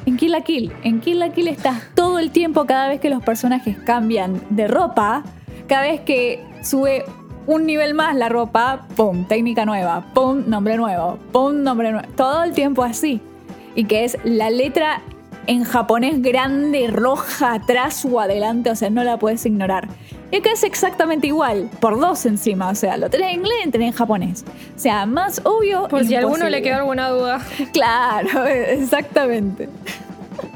En 0.05 0.16
Kill 0.16 0.33
la 0.33 0.40
Kill. 0.40 0.72
En 0.83 1.01
Kill 1.01 1.20
la 1.20 1.29
Kill 1.31 1.46
estás 1.46 1.81
todo 1.94 2.18
el 2.18 2.33
tiempo 2.33 2.64
cada 2.66 2.88
vez 2.88 3.01
que 3.01 3.09
los 3.09 3.22
personajes 3.22 3.79
cambian 3.79 4.40
de 4.51 4.66
ropa. 4.66 5.22
Cada 5.68 5.83
vez 5.83 6.01
que 6.01 6.44
sube 6.64 7.05
un 7.46 7.66
nivel 7.66 7.94
más 7.94 8.16
la 8.16 8.29
ropa, 8.29 8.88
¡pum! 8.96 9.24
Técnica 9.24 9.64
nueva, 9.64 10.12
¡pum! 10.14 10.42
Nombre 10.48 10.77
nuevo, 10.77 11.20
¡pum! 11.31 11.62
Nombre 11.62 11.92
nuevo. 11.92 12.09
Todo 12.16 12.42
el 12.42 12.53
tiempo 12.53 12.83
así. 12.83 13.20
Y 13.77 13.85
que 13.85 14.05
es 14.05 14.18
la 14.24 14.51
letra 14.51 15.03
en 15.48 15.64
japonés 15.64 16.20
grande, 16.20 16.88
roja, 16.88 17.54
atrás 17.54 18.04
o 18.04 18.20
adelante, 18.20 18.70
o 18.70 18.76
sea, 18.76 18.90
no 18.90 19.02
la 19.02 19.16
puedes 19.18 19.46
ignorar. 19.46 19.88
Y 20.30 20.37
acá 20.37 20.50
es 20.52 20.62
exactamente 20.62 21.26
igual, 21.26 21.70
por 21.80 21.98
dos 21.98 22.26
encima, 22.26 22.68
o 22.68 22.74
sea, 22.74 22.98
lo 22.98 23.08
tenés 23.08 23.32
en 23.32 23.40
inglés 23.40 23.58
y 23.64 23.70
tenés 23.70 23.88
en 23.88 23.94
japonés. 23.94 24.44
O 24.76 24.78
sea, 24.78 25.06
más 25.06 25.40
obvio. 25.44 25.88
Por 25.88 26.04
si 26.04 26.14
a 26.14 26.18
alguno 26.18 26.50
le 26.50 26.61
quedó 26.61 26.76
alguna 26.76 27.08
duda. 27.08 27.40
Claro, 27.72 28.44
exactamente. 28.46 29.70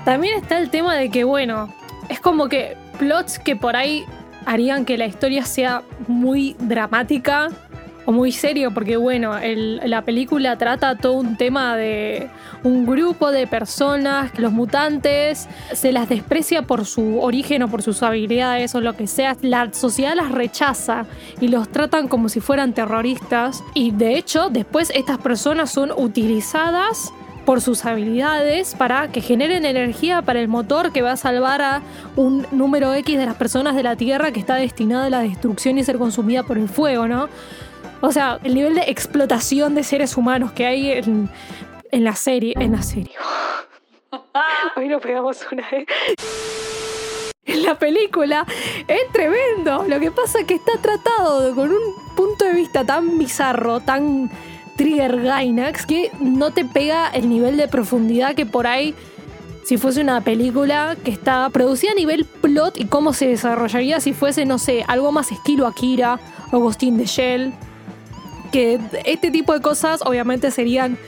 También 0.04 0.38
está 0.38 0.58
el 0.58 0.68
tema 0.68 0.94
de 0.94 1.10
que, 1.10 1.24
bueno, 1.24 1.72
es 2.10 2.20
como 2.20 2.48
que 2.48 2.76
plots 2.98 3.38
que 3.38 3.56
por 3.56 3.76
ahí 3.76 4.04
harían 4.44 4.84
que 4.84 4.98
la 4.98 5.06
historia 5.06 5.46
sea 5.46 5.82
muy 6.06 6.54
dramática 6.58 7.48
o 8.04 8.12
muy 8.12 8.32
serio, 8.32 8.72
porque 8.72 8.96
bueno, 8.96 9.34
la 9.84 10.02
película 10.02 10.56
trata 10.58 10.96
todo 10.96 11.14
un 11.14 11.36
tema 11.36 11.76
de 11.76 12.28
un 12.64 12.86
grupo 12.86 13.30
de 13.30 13.46
personas, 13.46 14.38
los 14.38 14.52
mutantes, 14.52 15.48
se 15.72 15.92
las 15.92 16.08
desprecia 16.08 16.62
por 16.62 16.84
su 16.84 17.20
origen 17.20 17.62
o 17.62 17.68
por 17.68 17.82
sus 17.82 18.02
habilidades 18.02 18.74
o 18.74 18.80
lo 18.80 18.96
que 18.96 19.06
sea, 19.06 19.36
la 19.42 19.72
sociedad 19.72 20.14
las 20.14 20.32
rechaza 20.32 21.06
y 21.40 21.48
los 21.48 21.70
tratan 21.70 22.08
como 22.08 22.28
si 22.28 22.40
fueran 22.40 22.72
terroristas 22.72 23.62
y 23.74 23.90
de 23.90 24.16
hecho 24.16 24.48
después 24.50 24.90
estas 24.94 25.18
personas 25.18 25.70
son 25.70 25.92
utilizadas 25.96 27.12
por 27.44 27.60
sus 27.60 27.84
habilidades 27.84 28.74
para 28.74 29.08
que 29.10 29.20
generen 29.20 29.64
energía 29.64 30.22
para 30.22 30.40
el 30.40 30.48
motor 30.48 30.92
que 30.92 31.02
va 31.02 31.12
a 31.12 31.16
salvar 31.16 31.60
a 31.62 31.82
un 32.16 32.46
número 32.52 32.94
X 32.94 33.18
de 33.18 33.26
las 33.26 33.34
personas 33.34 33.74
de 33.74 33.82
la 33.82 33.96
Tierra 33.96 34.30
que 34.30 34.40
está 34.40 34.54
destinada 34.54 35.06
a 35.06 35.10
la 35.10 35.20
destrucción 35.20 35.78
y 35.78 35.84
ser 35.84 35.98
consumida 35.98 36.44
por 36.44 36.58
el 36.58 36.68
fuego, 36.68 37.08
¿no? 37.08 37.28
O 38.02 38.10
sea, 38.10 38.40
el 38.42 38.54
nivel 38.54 38.74
de 38.74 38.82
explotación 38.82 39.76
de 39.76 39.84
seres 39.84 40.16
humanos 40.16 40.50
que 40.52 40.66
hay 40.66 40.90
en, 40.90 41.30
en 41.92 42.04
la 42.04 42.16
serie. 42.16 42.52
En 42.58 42.72
la 42.72 42.82
serie. 42.82 43.14
Hoy 44.76 44.88
nos 44.88 45.00
pegamos 45.00 45.46
una 45.52 45.68
vez. 45.70 45.86
En 47.44 47.62
la 47.62 47.78
película 47.78 48.44
es 48.88 49.12
tremendo. 49.12 49.84
Lo 49.86 50.00
que 50.00 50.10
pasa 50.10 50.40
es 50.40 50.46
que 50.46 50.54
está 50.54 50.72
tratado 50.82 51.54
con 51.54 51.70
un 51.70 52.14
punto 52.16 52.44
de 52.44 52.54
vista 52.54 52.84
tan 52.84 53.18
bizarro, 53.18 53.78
tan 53.78 54.30
trigger 54.76 55.22
Gainax, 55.22 55.86
que 55.86 56.10
no 56.20 56.50
te 56.50 56.64
pega 56.64 57.08
el 57.08 57.28
nivel 57.28 57.56
de 57.56 57.68
profundidad 57.68 58.34
que 58.34 58.46
por 58.46 58.66
ahí, 58.66 58.96
si 59.64 59.76
fuese 59.76 60.00
una 60.00 60.22
película 60.22 60.96
que 61.04 61.12
está 61.12 61.48
producida 61.50 61.92
a 61.92 61.94
nivel 61.94 62.24
plot 62.24 62.80
y 62.80 62.86
cómo 62.86 63.12
se 63.12 63.28
desarrollaría 63.28 64.00
si 64.00 64.12
fuese, 64.12 64.44
no 64.44 64.58
sé, 64.58 64.84
algo 64.88 65.12
más 65.12 65.30
estilo 65.30 65.68
Akira 65.68 66.18
o 66.50 66.58
Ghost 66.58 66.82
in 66.82 66.98
the 66.98 67.04
Shell. 67.04 67.52
Que 68.52 68.78
este 69.06 69.30
tipo 69.30 69.52
de 69.54 69.60
cosas 69.60 70.00
obviamente 70.04 70.50
serían 70.50 70.98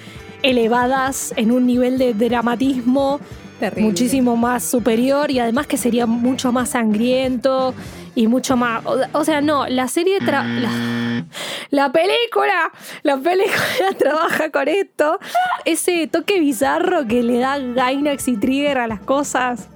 elevadas 0.43 1.33
en 1.37 1.53
un 1.53 1.67
nivel 1.67 1.99
de 1.99 2.13
dramatismo 2.15 3.21
Terrible. 3.61 3.83
muchísimo 3.89 4.37
más 4.37 4.65
superior 4.65 5.31
y 5.31 5.39
además 5.39 5.67
que 5.67 5.77
sería 5.77 6.07
mucho 6.07 6.53
más 6.53 6.71
sangriento 6.71 7.73
y 8.15 8.27
mucho 8.27 8.57
más... 8.57 8.83
O, 9.13 9.25
sea, 9.25 9.41
no, 9.41 9.67
la 9.69 9.89
serie... 9.89 10.19
tra- 10.21 10.45
la, 10.61 11.25
la 11.71 11.93
película, 11.93 12.73
la 13.03 13.17
película 13.17 13.55
trabaja 13.99 14.51
con 14.51 14.69
esto. 14.69 15.19
Ese 15.65 16.07
toque 16.09 16.41
bizarro 16.41 17.07
que 17.07 17.23
le 17.23 17.39
da 17.39 17.59
Gainax 17.59 18.29
y 18.29 18.37
Trigger 18.37 18.79
a 18.79 18.87
las 18.87 19.01
cosas. 19.01 19.69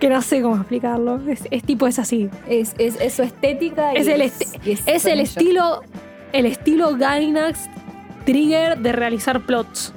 Que 0.00 0.08
no 0.08 0.20
sé 0.22 0.42
cómo 0.42 0.56
explicarlo. 0.56 1.20
Es, 1.28 1.42
es 1.50 1.62
tipo, 1.62 1.86
es 1.86 1.98
así. 1.98 2.28
Es, 2.48 2.74
es, 2.78 3.00
es 3.00 3.14
su 3.14 3.22
estética. 3.22 3.92
y 3.94 3.98
Es 3.98 4.08
el, 4.08 4.20
es- 4.22 4.38
esti- 4.40 4.60
y 4.64 4.72
es 4.90 5.04
el 5.06 5.20
estilo... 5.20 5.82
El 6.34 6.46
estilo 6.46 6.96
Gainax 6.96 7.68
Trigger 8.26 8.78
de 8.78 8.92
realizar 8.92 9.40
plots. 9.40 9.92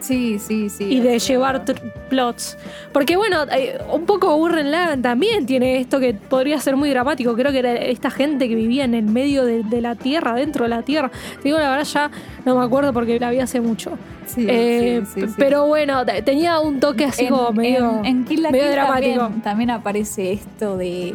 Sí, 0.00 0.38
sí, 0.38 0.68
sí. 0.68 0.84
y 0.84 1.00
de 1.00 1.18
llevar 1.18 1.64
plots. 2.10 2.58
Porque 2.92 3.16
bueno, 3.16 3.44
eh, 3.50 3.78
un 3.90 4.04
poco 4.04 4.36
Burren 4.36 4.70
Lagan 4.70 5.00
también 5.00 5.46
tiene 5.46 5.78
esto 5.80 5.98
que 5.98 6.12
podría 6.12 6.58
ser 6.60 6.76
muy 6.76 6.90
dramático. 6.90 7.34
Creo 7.34 7.50
que 7.52 7.60
era 7.60 7.72
esta 7.74 8.10
gente 8.10 8.46
que 8.46 8.54
vivía 8.54 8.84
en 8.84 8.92
el 8.94 9.04
medio 9.06 9.46
de, 9.46 9.62
de 9.62 9.80
la 9.80 9.94
tierra, 9.94 10.34
dentro 10.34 10.64
de 10.64 10.68
la 10.68 10.82
tierra. 10.82 11.10
Te 11.36 11.44
digo 11.44 11.58
la 11.58 11.70
verdad 11.70 11.84
ya 11.86 12.10
no 12.44 12.58
me 12.58 12.64
acuerdo 12.64 12.92
porque 12.92 13.18
la 13.18 13.30
vi 13.30 13.38
hace 13.40 13.62
mucho. 13.62 13.92
Sí, 14.26 14.44
Eh, 14.46 15.02
sí, 15.14 15.22
sí. 15.22 15.34
Pero 15.38 15.66
bueno, 15.68 16.04
te- 16.04 16.20
tenía 16.20 16.60
un 16.60 16.80
toque 16.80 17.06
así 17.06 17.26
como 17.28 17.52
medio, 17.52 18.00
en, 18.00 18.04
en 18.04 18.24
Kill 18.26 18.42
la 18.42 18.50
medio 18.50 18.64
Kill 18.64 18.72
dramático. 18.74 19.18
También, 19.20 19.42
también 19.42 19.70
aparece 19.70 20.32
esto 20.32 20.76
de 20.76 21.14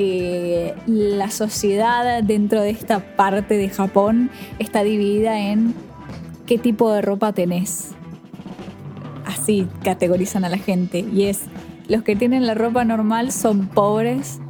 que 0.00 0.74
la 0.86 1.30
sociedad 1.30 2.22
dentro 2.22 2.62
de 2.62 2.70
esta 2.70 3.16
parte 3.16 3.58
de 3.58 3.68
Japón 3.68 4.30
está 4.58 4.82
dividida 4.82 5.38
en 5.38 5.74
qué 6.46 6.56
tipo 6.56 6.90
de 6.90 7.02
ropa 7.02 7.34
tenés. 7.34 7.90
Así 9.26 9.68
categorizan 9.84 10.46
a 10.46 10.48
la 10.48 10.56
gente. 10.56 11.00
Y 11.00 11.24
es, 11.24 11.42
los 11.86 12.02
que 12.02 12.16
tienen 12.16 12.46
la 12.46 12.54
ropa 12.54 12.82
normal 12.82 13.30
son 13.30 13.66
pobres, 13.66 14.40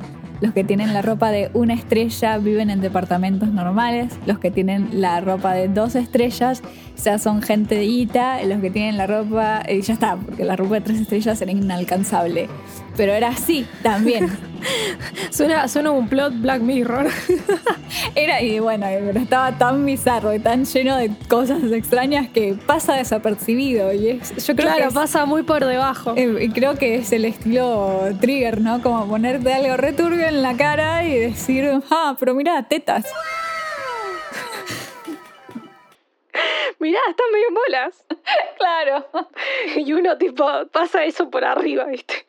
los 0.40 0.54
que 0.54 0.62
tienen 0.62 0.94
la 0.94 1.02
ropa 1.02 1.32
de 1.32 1.50
una 1.52 1.74
estrella 1.74 2.38
viven 2.38 2.70
en 2.70 2.80
departamentos 2.80 3.48
normales, 3.48 4.12
los 4.26 4.38
que 4.38 4.52
tienen 4.52 5.00
la 5.00 5.20
ropa 5.20 5.52
de 5.54 5.66
dos 5.66 5.96
estrellas 5.96 6.62
ya 7.04 7.18
son 7.18 7.42
gente 7.42 7.74
de 7.76 7.82
guita, 7.86 8.42
los 8.44 8.60
que 8.60 8.70
tienen 8.70 8.96
la 8.96 9.06
ropa, 9.06 9.62
y 9.68 9.80
ya 9.82 9.94
está, 9.94 10.16
porque 10.16 10.44
la 10.44 10.56
ropa 10.56 10.74
de 10.76 10.80
tres 10.82 11.00
estrellas 11.00 11.40
era 11.40 11.50
inalcanzable. 11.52 12.48
Pero 12.96 13.12
era 13.12 13.28
así 13.28 13.66
también. 13.82 14.28
Suena, 15.30 15.68
suena 15.68 15.90
un 15.90 16.06
plot 16.08 16.34
Black 16.42 16.60
Mirror. 16.60 17.08
Era, 18.14 18.42
y 18.42 18.58
bueno, 18.58 18.86
pero 19.06 19.18
estaba 19.20 19.56
tan 19.56 19.84
bizarro 19.86 20.34
y 20.34 20.38
tan 20.38 20.64
lleno 20.66 20.96
de 20.96 21.10
cosas 21.28 21.62
extrañas 21.72 22.28
que 22.28 22.56
pasa 22.66 22.94
desapercibido. 22.94 23.92
Y 23.94 24.08
es, 24.08 24.30
yo 24.46 24.54
creo 24.54 24.66
claro, 24.68 24.82
que 24.82 24.88
es- 24.88 24.94
pasa 24.94 25.24
muy 25.24 25.44
por 25.44 25.64
debajo. 25.64 26.12
Eh, 26.16 26.50
creo 26.52 26.74
que 26.76 26.96
es 26.96 27.10
el 27.12 27.24
estilo 27.24 28.00
trigger, 28.20 28.60
¿no? 28.60 28.82
Como 28.82 29.06
ponerte 29.06 29.52
algo 29.54 29.76
returbio 29.76 30.26
en 30.26 30.42
la 30.42 30.54
cara 30.56 31.04
y 31.04 31.18
decir, 31.18 31.70
ah, 31.90 32.16
pero 32.18 32.34
mira, 32.34 32.62
tetas. 32.64 33.04
Mirá, 36.80 36.98
están 37.08 37.30
medio 37.32 37.48
en 37.48 37.54
bolas. 37.54 38.06
Claro. 38.58 39.06
Y 39.76 39.92
uno 39.92 40.18
tipo 40.18 40.44
pasa 40.72 41.04
eso 41.04 41.30
por 41.30 41.44
arriba, 41.44 41.84
¿viste? 41.84 42.26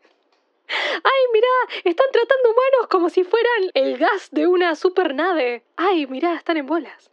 Ay, 0.69 1.23
mirá, 1.33 1.47
están 1.83 2.07
tratando 2.11 2.49
humanos 2.49 2.87
como 2.89 3.09
si 3.09 3.23
fueran 3.23 3.71
el 3.73 3.97
gas 3.97 4.29
de 4.31 4.47
una 4.47 4.75
supernave. 4.75 5.63
Ay, 5.75 6.07
mirá, 6.07 6.35
están 6.35 6.57
en 6.57 6.65
bolas. 6.65 7.11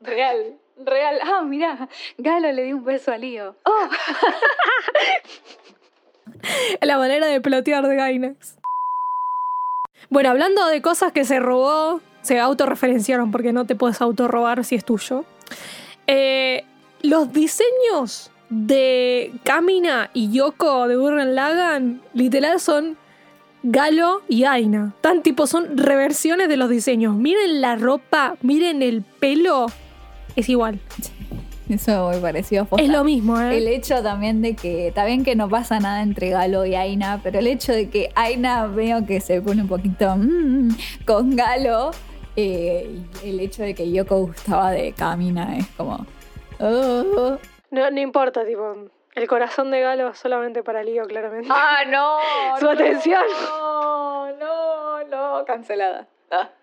Real, 0.00 0.58
real. 0.76 1.18
Ah, 1.22 1.42
mira, 1.42 1.88
Galo 2.16 2.50
le 2.52 2.62
dio 2.62 2.76
un 2.76 2.84
beso 2.84 3.12
a 3.12 3.18
Lío. 3.18 3.56
Oh, 3.64 3.88
La 6.80 6.96
manera 6.96 7.26
de 7.26 7.40
plotear 7.40 7.86
de 7.86 7.96
Gainax. 7.96 8.56
Bueno, 10.08 10.30
hablando 10.30 10.66
de 10.66 10.80
cosas 10.80 11.12
que 11.12 11.24
se 11.24 11.38
robó, 11.40 12.00
se 12.22 12.38
autorreferenciaron 12.38 13.30
porque 13.30 13.52
no 13.52 13.66
te 13.66 13.74
puedes 13.74 14.00
autorrobar 14.00 14.64
si 14.64 14.76
es 14.76 14.84
tuyo. 14.84 15.24
Eh, 16.06 16.64
los 17.02 17.32
diseños 17.32 18.30
de 18.48 19.32
Kamina 19.44 20.10
y 20.14 20.30
Yoko 20.30 20.88
de 20.88 20.96
Burren 20.96 21.34
Lagan, 21.34 22.00
literal, 22.14 22.60
son 22.60 22.96
Galo 23.62 24.22
y 24.28 24.44
Aina. 24.44 24.94
Tan 25.00 25.22
tipo, 25.22 25.46
son 25.46 25.76
reversiones 25.76 26.48
de 26.48 26.56
los 26.56 26.70
diseños. 26.70 27.16
Miren 27.16 27.60
la 27.60 27.76
ropa, 27.76 28.36
miren 28.42 28.82
el 28.82 29.02
pelo. 29.02 29.66
Es 30.36 30.48
igual. 30.48 30.78
eso 31.68 32.10
me 32.10 32.18
pareció 32.18 32.64
posta. 32.64 32.84
Es 32.84 32.90
lo 32.90 33.02
mismo, 33.02 33.40
¿eh? 33.40 33.58
El 33.58 33.66
hecho 33.66 34.02
también 34.02 34.40
de 34.42 34.54
que, 34.54 34.88
está 34.88 35.04
bien 35.04 35.24
que 35.24 35.34
no 35.34 35.48
pasa 35.48 35.80
nada 35.80 36.02
entre 36.02 36.30
Galo 36.30 36.64
y 36.64 36.76
Aina, 36.76 37.20
pero 37.24 37.40
el 37.40 37.48
hecho 37.48 37.72
de 37.72 37.88
que 37.88 38.10
Aina 38.14 38.66
veo 38.66 39.04
que 39.04 39.20
se 39.20 39.40
pone 39.40 39.62
un 39.62 39.68
poquito 39.68 40.16
mm, 40.16 40.68
con 41.04 41.34
Galo, 41.34 41.90
eh, 42.36 42.90
el 43.24 43.40
hecho 43.40 43.62
de 43.62 43.74
que 43.74 43.90
Yoko 43.90 44.18
gustaba 44.26 44.70
de 44.70 44.92
Kamina 44.92 45.56
es 45.56 45.66
como... 45.76 46.06
oh. 46.60 47.38
No, 47.70 47.90
no 47.90 48.00
importa, 48.00 48.44
tipo, 48.44 48.74
el 49.14 49.28
corazón 49.28 49.70
de 49.70 49.80
Galo 49.80 50.10
es 50.10 50.18
solamente 50.18 50.62
para 50.62 50.82
Lío, 50.82 51.06
claramente. 51.06 51.48
Ah, 51.50 51.84
no. 51.86 52.18
Su 52.58 52.66
no, 52.66 52.70
atención. 52.72 53.22
No, 53.50 54.32
no, 54.36 55.04
no, 55.04 55.44
cancelada. 55.44 56.06
Ah. 56.30 56.50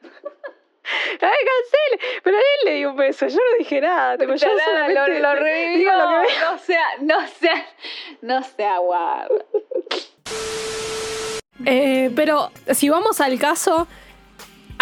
¡Ay, 1.13 1.19
cancele! 1.19 2.21
Pero 2.23 2.38
él 2.38 2.65
le 2.65 2.73
dio 2.75 2.89
un 2.91 2.97
beso, 2.97 3.25
yo 3.27 3.36
no 3.36 3.57
dije 3.57 3.79
nada. 3.81 4.17
Tipo, 4.17 4.36
yo 4.36 4.47
Nada, 4.55 4.88
lo, 4.89 5.07
lo 5.07 5.13
digo 5.13 5.33
revivió. 5.36 5.91
lo 5.93 6.09
que 6.09 6.15
veo. 6.15 6.51
No 6.51 6.57
sea, 6.57 6.86
no 7.01 7.27
sea, 7.27 7.65
no 8.21 8.43
sea 8.43 8.77
guau. 8.79 9.29
Eh, 11.65 12.12
pero 12.15 12.51
si 12.71 12.89
vamos 12.89 13.21
al 13.21 13.39
caso, 13.39 13.88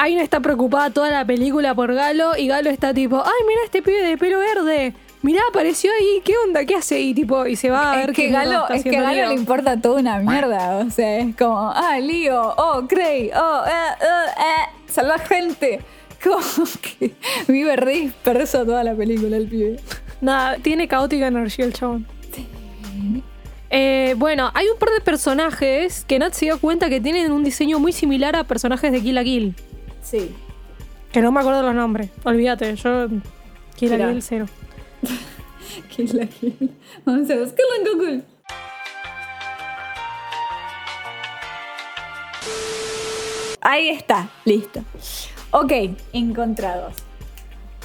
Aina 0.01 0.23
está 0.23 0.39
preocupada 0.39 0.89
toda 0.89 1.11
la 1.11 1.23
película 1.25 1.75
por 1.75 1.93
Galo 1.93 2.35
y 2.35 2.47
Galo 2.47 2.71
está 2.71 2.91
tipo, 2.91 3.17
ay, 3.23 3.45
mira 3.47 3.61
este 3.65 3.83
pibe 3.83 4.01
de 4.01 4.17
pelo 4.17 4.39
verde. 4.39 4.95
Mirá, 5.21 5.41
apareció 5.47 5.91
ahí, 5.91 6.23
¿qué 6.25 6.33
onda? 6.43 6.65
¿Qué 6.65 6.73
hace 6.73 6.95
ahí? 6.95 7.13
Tipo, 7.13 7.45
y 7.45 7.55
se 7.55 7.69
va 7.69 7.91
a 7.91 7.95
ver 7.97 8.09
Es 8.09 8.15
que 8.15 8.23
qué 8.23 8.29
mierda 8.29 8.45
Galo, 8.45 8.61
está 8.63 8.75
es 8.77 8.81
que 8.83 8.89
haciendo 8.89 9.07
Galo 9.07 9.21
Lío. 9.21 9.29
le 9.29 9.35
importa 9.35 9.79
toda 9.79 9.99
una 9.99 10.17
mierda. 10.31 10.77
O 10.77 10.89
sea, 10.89 11.19
es 11.19 11.35
como, 11.35 11.69
ah, 11.69 11.99
lío, 11.99 12.41
oh, 12.57 12.87
Cray, 12.89 13.29
oh, 13.35 13.61
eh, 13.67 13.93
eh, 14.01 14.31
eh, 14.39 14.91
salva 14.91 15.19
gente. 15.19 15.81
Como 16.23 16.39
que 16.81 17.13
vive 17.47 17.75
re 17.75 17.93
disperso 17.93 18.65
toda 18.65 18.83
la 18.83 18.95
película 18.95 19.37
el 19.37 19.47
pibe. 19.47 19.79
Nada, 20.19 20.57
tiene 20.57 20.87
caótica 20.87 21.27
energía 21.27 21.65
el 21.65 21.73
chabón. 21.73 22.07
Eh, 23.69 24.15
bueno, 24.17 24.49
hay 24.55 24.67
un 24.67 24.77
par 24.79 24.89
de 24.89 25.01
personajes 25.01 26.05
que 26.07 26.17
Nat 26.19 26.33
se 26.33 26.45
dio 26.45 26.59
cuenta 26.59 26.89
que 26.89 26.99
tienen 27.01 27.31
un 27.31 27.43
diseño 27.43 27.79
muy 27.79 27.91
similar 27.91 28.35
a 28.35 28.43
personajes 28.43 28.91
de 28.91 29.01
Kill 29.01 29.15
la 29.15 29.23
Kill. 29.23 29.55
Sí. 30.01 30.35
Que 31.11 31.21
no 31.21 31.31
me 31.31 31.39
acuerdo 31.39 31.61
los 31.61 31.75
nombres. 31.75 32.09
Olvídate, 32.23 32.75
yo. 32.75 33.07
Kill 33.75 33.97
la. 33.97 34.09
Kill 34.09 34.21
cero. 34.21 34.45
Kill 35.89 36.17
la 36.17 36.25
Kill. 36.25 36.71
Vamos 37.05 37.29
a 37.29 37.35
buscarlo 37.35 37.75
en 37.77 37.97
Google. 37.97 38.23
Ahí 43.61 43.89
está, 43.89 44.29
listo. 44.43 44.83
Ok, 45.51 45.71
encontrados. 46.13 46.95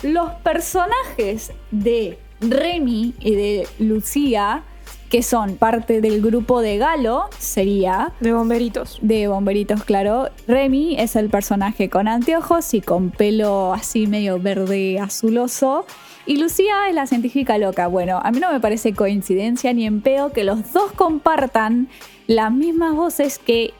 Los 0.02 0.32
personajes 0.36 1.52
de 1.70 2.18
Remy 2.40 3.14
y 3.20 3.34
de 3.34 3.68
Lucía, 3.78 4.62
que 5.10 5.22
son 5.22 5.56
parte 5.56 6.00
del 6.00 6.20
grupo 6.20 6.60
de 6.60 6.78
Galo, 6.78 7.28
sería 7.38 8.12
De 8.20 8.32
bomberitos. 8.32 8.98
de 9.02 9.28
bomberitos, 9.28 9.84
claro. 9.84 10.28
Remy 10.48 10.96
es 10.98 11.16
el 11.16 11.30
personaje 11.30 11.88
con 11.88 12.08
anteojos 12.08 12.74
y 12.74 12.80
con 12.80 13.10
pelo 13.10 13.72
así 13.72 14.06
medio 14.06 14.38
verde 14.40 14.98
azuloso. 14.98 15.86
Y 16.26 16.38
Lucía 16.38 16.88
es 16.88 16.94
la 16.94 17.06
científica 17.06 17.56
loca. 17.56 17.86
Bueno, 17.86 18.20
a 18.22 18.30
mí 18.32 18.40
no 18.40 18.52
me 18.52 18.60
parece 18.60 18.94
coincidencia 18.94 19.72
ni 19.72 19.86
en 19.86 20.00
pedo 20.00 20.32
que 20.32 20.42
los 20.42 20.72
dos 20.72 20.90
compartan 20.92 21.88
las 22.26 22.52
mismas 22.52 22.94
voces 22.94 23.38
que 23.38 23.72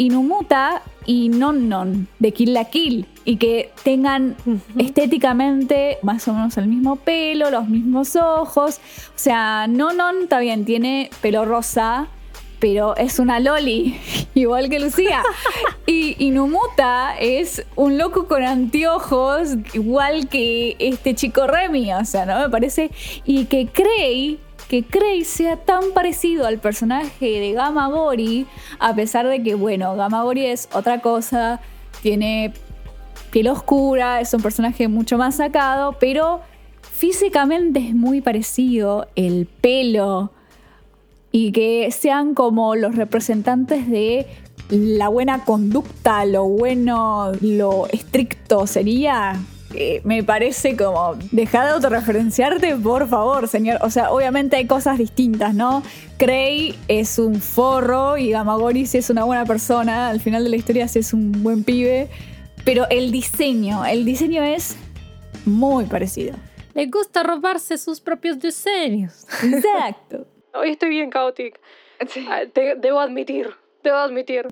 Inumuta 0.00 0.80
y 1.10 1.28
Non 1.28 1.68
Non 1.68 2.06
de 2.20 2.30
Kill 2.30 2.54
la 2.54 2.66
Kill. 2.66 3.04
Y 3.24 3.36
que 3.36 3.72
tengan 3.82 4.36
estéticamente 4.78 5.98
más 6.02 6.28
o 6.28 6.32
menos 6.32 6.56
el 6.56 6.68
mismo 6.68 6.94
pelo, 6.94 7.50
los 7.50 7.68
mismos 7.68 8.14
ojos. 8.14 8.76
O 9.08 9.18
sea, 9.18 9.66
Non 9.66 9.96
Non 9.96 10.28
bien, 10.38 10.64
tiene 10.64 11.10
pelo 11.20 11.44
rosa, 11.44 12.06
pero 12.60 12.96
es 12.96 13.18
una 13.18 13.40
loli, 13.40 13.98
igual 14.34 14.70
que 14.70 14.78
Lucía. 14.78 15.24
y 15.86 16.14
Inumuta 16.24 17.18
es 17.18 17.66
un 17.74 17.98
loco 17.98 18.28
con 18.28 18.44
anteojos, 18.44 19.56
igual 19.74 20.28
que 20.28 20.76
este 20.78 21.16
chico 21.16 21.48
Remy, 21.48 21.92
o 21.92 22.04
sea, 22.04 22.24
¿no? 22.24 22.38
Me 22.38 22.48
parece. 22.50 22.92
Y 23.24 23.46
que 23.46 23.66
Cray, 23.66 24.38
que 24.70 24.84
Cray 24.84 25.24
sea 25.24 25.56
tan 25.56 25.90
parecido 25.92 26.46
al 26.46 26.60
personaje 26.60 27.40
de 27.40 27.52
Gamma 27.54 27.88
Gori, 27.88 28.46
a 28.78 28.94
pesar 28.94 29.26
de 29.26 29.42
que, 29.42 29.56
bueno, 29.56 29.96
Gamma 29.96 30.22
Gori 30.22 30.46
es 30.46 30.68
otra 30.72 31.00
cosa, 31.00 31.60
tiene 32.02 32.52
piel 33.32 33.48
oscura, 33.48 34.20
es 34.20 34.32
un 34.32 34.40
personaje 34.40 34.86
mucho 34.86 35.18
más 35.18 35.38
sacado, 35.38 35.96
pero 35.98 36.40
físicamente 36.82 37.80
es 37.80 37.96
muy 37.96 38.20
parecido, 38.20 39.08
el 39.16 39.48
pelo 39.60 40.30
y 41.32 41.50
que 41.50 41.90
sean 41.90 42.34
como 42.34 42.76
los 42.76 42.94
representantes 42.94 43.90
de 43.90 44.28
la 44.68 45.08
buena 45.08 45.44
conducta, 45.44 46.24
lo 46.26 46.44
bueno, 46.44 47.32
lo 47.40 47.88
estricto 47.88 48.68
sería. 48.68 49.34
Eh, 49.74 50.00
me 50.04 50.22
parece 50.24 50.76
como, 50.76 51.16
deja 51.30 51.64
de 51.64 51.70
autorreferenciarte, 51.72 52.76
por 52.76 53.08
favor, 53.08 53.46
señor. 53.48 53.78
O 53.82 53.90
sea, 53.90 54.10
obviamente 54.10 54.56
hay 54.56 54.66
cosas 54.66 54.98
distintas, 54.98 55.54
¿no? 55.54 55.82
Cray 56.18 56.74
es 56.88 57.18
un 57.18 57.40
forro 57.40 58.16
y 58.18 58.30
Gamagori 58.30 58.86
sí 58.86 58.98
es 58.98 59.10
una 59.10 59.24
buena 59.24 59.44
persona. 59.44 60.08
Al 60.08 60.20
final 60.20 60.44
de 60.44 60.50
la 60.50 60.56
historia 60.56 60.88
sí 60.88 60.98
es 60.98 61.12
un 61.14 61.42
buen 61.42 61.64
pibe. 61.64 62.08
Pero 62.64 62.86
el 62.90 63.10
diseño, 63.10 63.84
el 63.86 64.04
diseño 64.04 64.42
es 64.42 64.76
muy 65.46 65.86
parecido. 65.86 66.34
Le 66.74 66.86
gusta 66.86 67.22
robarse 67.22 67.78
sus 67.78 68.00
propios 68.00 68.38
diseños. 68.38 69.26
Exacto. 69.42 70.26
Hoy 70.54 70.70
estoy 70.70 70.90
bien 70.90 71.10
caótica. 71.10 71.58
Ah, 72.28 72.40
te- 72.52 72.74
debo 72.76 73.00
admitir, 73.00 73.48
debo 73.82 73.96
admitir. 73.96 74.46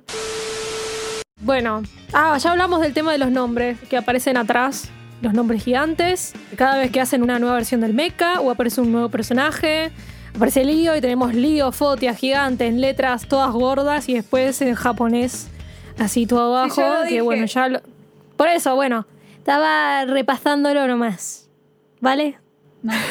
Bueno, 1.40 1.82
ah, 2.12 2.36
ya 2.38 2.50
hablamos 2.52 2.80
del 2.80 2.92
tema 2.94 3.12
de 3.12 3.18
los 3.18 3.30
nombres 3.30 3.78
que 3.88 3.96
aparecen 3.96 4.36
atrás, 4.36 4.90
los 5.22 5.32
nombres 5.34 5.64
gigantes. 5.64 6.32
Cada 6.56 6.78
vez 6.78 6.90
que 6.90 7.00
hacen 7.00 7.22
una 7.22 7.38
nueva 7.38 7.56
versión 7.56 7.80
del 7.80 7.94
mecha 7.94 8.40
o 8.40 8.50
aparece 8.50 8.80
un 8.80 8.92
nuevo 8.92 9.08
personaje, 9.08 9.90
aparece 10.34 10.64
Lío 10.64 10.96
y 10.96 11.00
tenemos 11.00 11.34
Lío, 11.34 11.72
Fotia, 11.72 12.14
gigante, 12.14 12.66
en 12.66 12.80
letras 12.80 13.26
todas 13.28 13.50
gordas 13.52 14.08
y 14.08 14.14
después 14.14 14.60
en 14.62 14.74
japonés, 14.74 15.48
así 15.98 16.26
todo 16.26 16.54
abajo. 16.56 16.82
Sí, 17.04 17.14
que 17.14 17.20
bueno, 17.22 17.46
ya 17.46 17.68
lo- 17.68 17.80
Por 18.36 18.48
eso, 18.48 18.74
bueno, 18.74 19.06
estaba 19.38 20.04
repasándolo 20.04 20.86
nomás. 20.86 21.48
¿Vale? 22.00 22.38
No. 22.82 22.92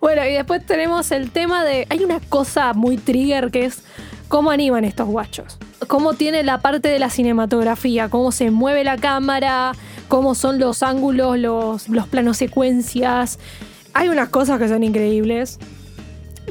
Bueno, 0.00 0.24
y 0.26 0.32
después 0.32 0.66
tenemos 0.66 1.12
el 1.12 1.30
tema 1.30 1.64
de. 1.64 1.86
Hay 1.88 2.02
una 2.02 2.18
cosa 2.18 2.72
muy 2.72 2.96
trigger 2.96 3.52
que 3.52 3.66
es 3.66 3.84
cómo 4.32 4.50
animan 4.50 4.86
estos 4.86 5.08
guachos. 5.08 5.58
Cómo 5.88 6.14
tiene 6.14 6.42
la 6.42 6.62
parte 6.62 6.88
de 6.88 6.98
la 6.98 7.10
cinematografía, 7.10 8.08
cómo 8.08 8.32
se 8.32 8.50
mueve 8.50 8.82
la 8.82 8.96
cámara, 8.96 9.72
cómo 10.08 10.34
son 10.34 10.58
los 10.58 10.82
ángulos, 10.82 11.38
los, 11.38 11.90
los 11.90 12.08
planos 12.08 12.38
secuencias. 12.38 13.38
Hay 13.92 14.08
unas 14.08 14.30
cosas 14.30 14.58
que 14.58 14.68
son 14.68 14.84
increíbles, 14.84 15.58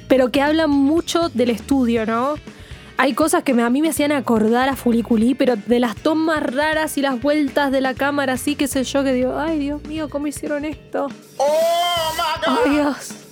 pero 0.08 0.30
que 0.32 0.44
hablan 0.44 0.70
mucho 0.70 1.30
del 1.30 1.50
estudio, 1.50 2.06
¿no? 2.06 2.36
Hay 2.98 3.16
cosas 3.16 3.42
que 3.42 3.60
a 3.60 3.70
mí 3.72 3.82
me 3.82 3.90
hacían 3.90 4.12
acordar 4.12 4.70
a 4.70 4.76
Fuliculí, 4.76 5.34
pero 5.34 5.56
de 5.56 5.80
las 5.80 5.96
tomas 5.96 6.44
raras 6.44 7.00
y 7.00 7.02
las 7.02 7.20
vueltas 7.20 7.72
de 7.72 7.82
la 7.82 7.96
cámara, 7.96 8.34
así 8.34 8.56
que 8.56 8.68
sé 8.68 8.84
yo 8.84 9.04
que 9.04 9.12
digo, 9.12 9.40
ay 9.40 9.58
Dios 9.58 9.84
mío, 9.86 10.08
¿cómo 10.08 10.28
hicieron 10.28 10.66
esto? 10.66 11.08
¡Oh, 11.38 12.70
Dios! 12.70 13.31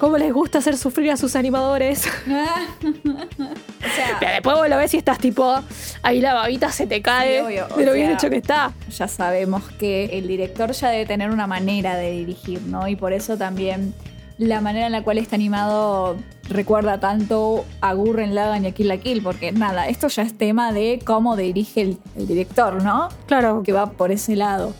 ¿Cómo 0.00 0.16
les 0.16 0.32
gusta 0.32 0.58
hacer 0.58 0.76
sufrir 0.78 1.10
a 1.10 1.16
sus 1.18 1.36
animadores? 1.36 2.06
o 2.26 3.94
sea, 3.94 4.16
Pero 4.18 4.32
después 4.32 4.56
vos 4.56 4.68
lo 4.68 4.76
ves 4.78 4.94
y 4.94 4.96
estás 4.96 5.18
tipo, 5.18 5.54
ahí 6.02 6.20
la 6.20 6.32
babita 6.34 6.72
se 6.72 6.86
te 6.86 7.02
cae 7.02 7.42
obvio, 7.42 7.68
de 7.76 7.84
lo 7.84 7.92
bien 7.92 8.06
sea- 8.06 8.14
hecho 8.16 8.30
que 8.30 8.36
está. 8.36 8.72
ya 8.90 9.08
sabemos 9.08 9.62
que 9.78 10.06
el 10.18 10.26
director 10.26 10.72
ya 10.72 10.88
debe 10.88 11.04
tener 11.06 11.30
una 11.30 11.46
manera 11.46 11.96
de 11.96 12.12
dirigir, 12.12 12.62
¿no? 12.62 12.88
Y 12.88 12.96
por 12.96 13.12
eso 13.12 13.36
también 13.36 13.94
la 14.38 14.62
manera 14.62 14.86
en 14.86 14.92
la 14.92 15.02
cual 15.02 15.18
está 15.18 15.36
animado 15.36 16.16
recuerda 16.48 16.98
tanto 16.98 17.66
a 17.82 17.92
Gurren 17.92 18.34
Lagann 18.34 18.64
y 18.64 18.68
a 18.68 18.72
Kill 18.72 18.88
la 18.88 18.96
Kill, 18.96 19.22
porque 19.22 19.52
nada, 19.52 19.86
esto 19.88 20.08
ya 20.08 20.22
es 20.22 20.36
tema 20.36 20.72
de 20.72 20.98
cómo 21.04 21.36
dirige 21.36 21.82
el, 21.82 21.98
el 22.16 22.26
director, 22.26 22.82
¿no? 22.82 23.10
Claro, 23.26 23.62
Que 23.62 23.72
va 23.74 23.90
por 23.90 24.10
ese 24.12 24.34
lado. 24.34 24.72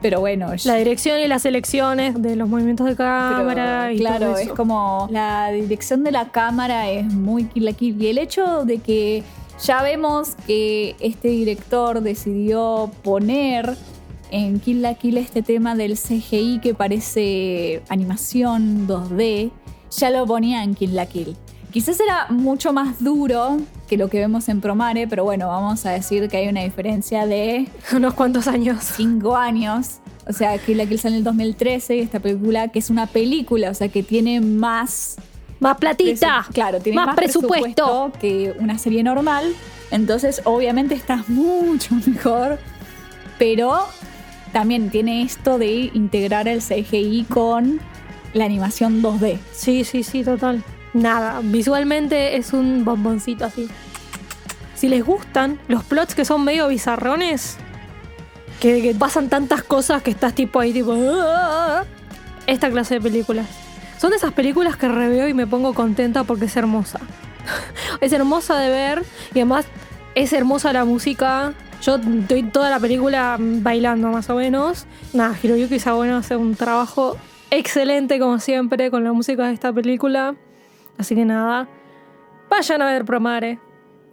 Pero 0.00 0.20
bueno, 0.20 0.52
la 0.64 0.76
dirección 0.76 1.18
y 1.18 1.26
las 1.26 1.44
elecciones 1.44 2.20
de 2.22 2.36
los 2.36 2.48
movimientos 2.48 2.86
de 2.86 2.94
pero, 2.94 3.08
cámara 3.08 3.92
y 3.92 3.98
claro, 3.98 4.26
todo 4.26 4.38
es 4.38 4.48
como 4.50 5.08
la 5.10 5.50
dirección 5.50 6.04
de 6.04 6.12
la 6.12 6.30
cámara 6.30 6.88
es 6.88 7.12
muy 7.12 7.44
Kill. 7.44 7.74
Y 8.00 8.06
el 8.06 8.18
hecho 8.18 8.64
de 8.64 8.78
que 8.78 9.24
ya 9.62 9.82
vemos 9.82 10.36
que 10.46 10.94
este 11.00 11.28
director 11.28 12.00
decidió 12.00 12.90
poner 13.02 13.76
en 14.30 14.60
Kill 14.60 14.82
la 14.82 14.94
Kill 14.94 15.18
este 15.18 15.42
tema 15.42 15.74
del 15.74 15.98
CGI 15.98 16.60
que 16.60 16.74
parece 16.74 17.82
animación 17.88 18.86
2D, 18.86 19.50
ya 19.90 20.10
lo 20.10 20.26
ponía 20.26 20.62
en 20.62 20.74
Kill 20.74 20.94
la 20.94 21.06
Kill. 21.06 21.36
Quizás 21.72 22.00
era 22.00 22.26
mucho 22.30 22.72
más 22.72 23.02
duro 23.02 23.58
que 23.88 23.96
lo 23.96 24.08
que 24.08 24.18
vemos 24.18 24.48
en 24.48 24.60
Promare, 24.60 25.06
pero 25.06 25.24
bueno, 25.24 25.48
vamos 25.48 25.84
a 25.84 25.90
decir 25.90 26.28
que 26.28 26.38
hay 26.38 26.48
una 26.48 26.62
diferencia 26.62 27.26
de 27.26 27.68
unos 27.94 28.14
cuantos 28.14 28.46
años. 28.48 28.78
cinco 28.96 29.36
años. 29.36 29.98
O 30.26 30.32
sea, 30.32 30.56
Kill 30.58 30.76
la 30.78 30.86
Kill 30.86 30.98
sale 30.98 31.14
en 31.14 31.18
el 31.18 31.24
2013 31.24 31.96
y 31.96 32.00
esta 32.00 32.20
película 32.20 32.68
que 32.68 32.78
es 32.78 32.90
una 32.90 33.06
película, 33.06 33.70
o 33.70 33.74
sea, 33.74 33.88
que 33.88 34.02
tiene 34.02 34.40
más 34.40 35.16
Más 35.60 35.76
platita. 35.78 36.46
Claro, 36.52 36.80
tiene 36.80 36.96
más, 36.96 37.06
más, 37.08 37.16
presupuesto. 37.16 38.12
que 38.20 38.54
una 38.58 38.78
serie 38.78 39.02
normal. 39.02 39.54
Entonces, 39.90 40.42
obviamente 40.44 40.94
está 40.94 41.24
mucho 41.28 41.94
mejor. 42.06 42.58
Pero 43.38 43.78
también 44.52 44.90
tiene 44.90 45.22
esto 45.22 45.58
de 45.58 45.90
integrar 45.94 46.48
el 46.48 46.60
CGI 46.60 47.26
con 47.28 47.80
la 48.34 48.44
animación 48.44 49.02
2D. 49.02 49.38
Sí, 49.52 49.84
sí, 49.84 50.02
sí, 50.02 50.24
total. 50.24 50.62
Nada, 50.94 51.40
visualmente 51.42 52.36
es 52.36 52.52
un 52.52 52.84
bomboncito 52.84 53.44
así. 53.44 53.68
Si 54.74 54.88
les 54.88 55.04
gustan 55.04 55.58
los 55.68 55.84
plots 55.84 56.14
que 56.14 56.24
son 56.24 56.44
medio 56.44 56.68
bizarrones, 56.68 57.56
que, 58.60 58.94
pasan 58.98 59.28
tantas 59.28 59.62
cosas 59.62 60.02
que 60.02 60.10
estás 60.10 60.34
tipo 60.34 60.60
ahí 60.60 60.72
tipo... 60.72 60.94
"Ah", 60.94 61.84
Esta 62.46 62.70
clase 62.70 62.94
de 62.94 63.00
películas. 63.00 63.46
Son 63.98 64.10
de 64.10 64.16
esas 64.16 64.32
películas 64.32 64.76
que 64.76 64.88
reveo 64.88 65.28
y 65.28 65.34
me 65.34 65.46
pongo 65.46 65.74
contenta 65.74 66.24
porque 66.24 66.46
es 66.46 66.56
hermosa. 66.56 67.00
es 68.00 68.12
hermosa 68.12 68.58
de 68.58 68.70
ver 68.70 69.04
y 69.34 69.40
además 69.40 69.66
es 70.14 70.32
hermosa 70.32 70.72
la 70.72 70.84
música. 70.84 71.52
Yo 71.82 71.96
estoy 71.96 72.44
toda 72.44 72.70
la 72.70 72.80
película 72.80 73.36
bailando 73.38 74.08
más 74.08 74.30
o 74.30 74.36
menos. 74.36 74.86
Nada, 75.12 75.36
Hiroyuki 75.42 75.78
Sawano 75.78 76.16
hace 76.16 76.36
un 76.36 76.54
trabajo 76.56 77.16
excelente 77.50 78.18
como 78.18 78.38
siempre 78.38 78.90
con 78.90 79.04
la 79.04 79.12
música 79.12 79.46
de 79.46 79.54
esta 79.54 79.72
película. 79.72 80.34
Así 80.98 81.14
que 81.14 81.24
nada, 81.24 81.68
vayan 82.50 82.82
a 82.82 82.86
ver 82.86 83.04
Promare. 83.04 83.58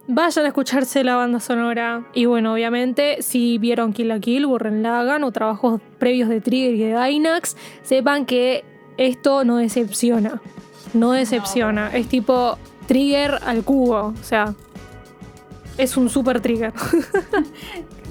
Vayan 0.08 0.44
a 0.44 0.48
escucharse 0.48 1.02
la 1.02 1.16
banda 1.16 1.40
sonora. 1.40 2.06
Y 2.14 2.26
bueno, 2.26 2.52
obviamente, 2.52 3.22
si 3.22 3.58
vieron 3.58 3.92
Kill 3.92 4.08
la 4.08 4.20
Kill, 4.20 4.46
Burren 4.46 4.82
Lagan 4.82 5.24
o 5.24 5.32
trabajos 5.32 5.80
previos 5.98 6.28
de 6.28 6.40
Trigger 6.40 6.74
y 6.74 6.78
de 6.78 6.90
Gainax, 6.92 7.56
sepan 7.82 8.24
que 8.24 8.64
esto 8.98 9.44
no 9.44 9.56
decepciona. 9.56 10.40
No 10.94 11.10
decepciona. 11.10 11.90
Es 11.92 12.08
tipo 12.08 12.56
Trigger 12.86 13.40
al 13.44 13.64
cubo. 13.64 14.14
O 14.18 14.22
sea, 14.22 14.54
es 15.76 15.96
un 15.96 16.08
super 16.08 16.40
Trigger. 16.40 16.72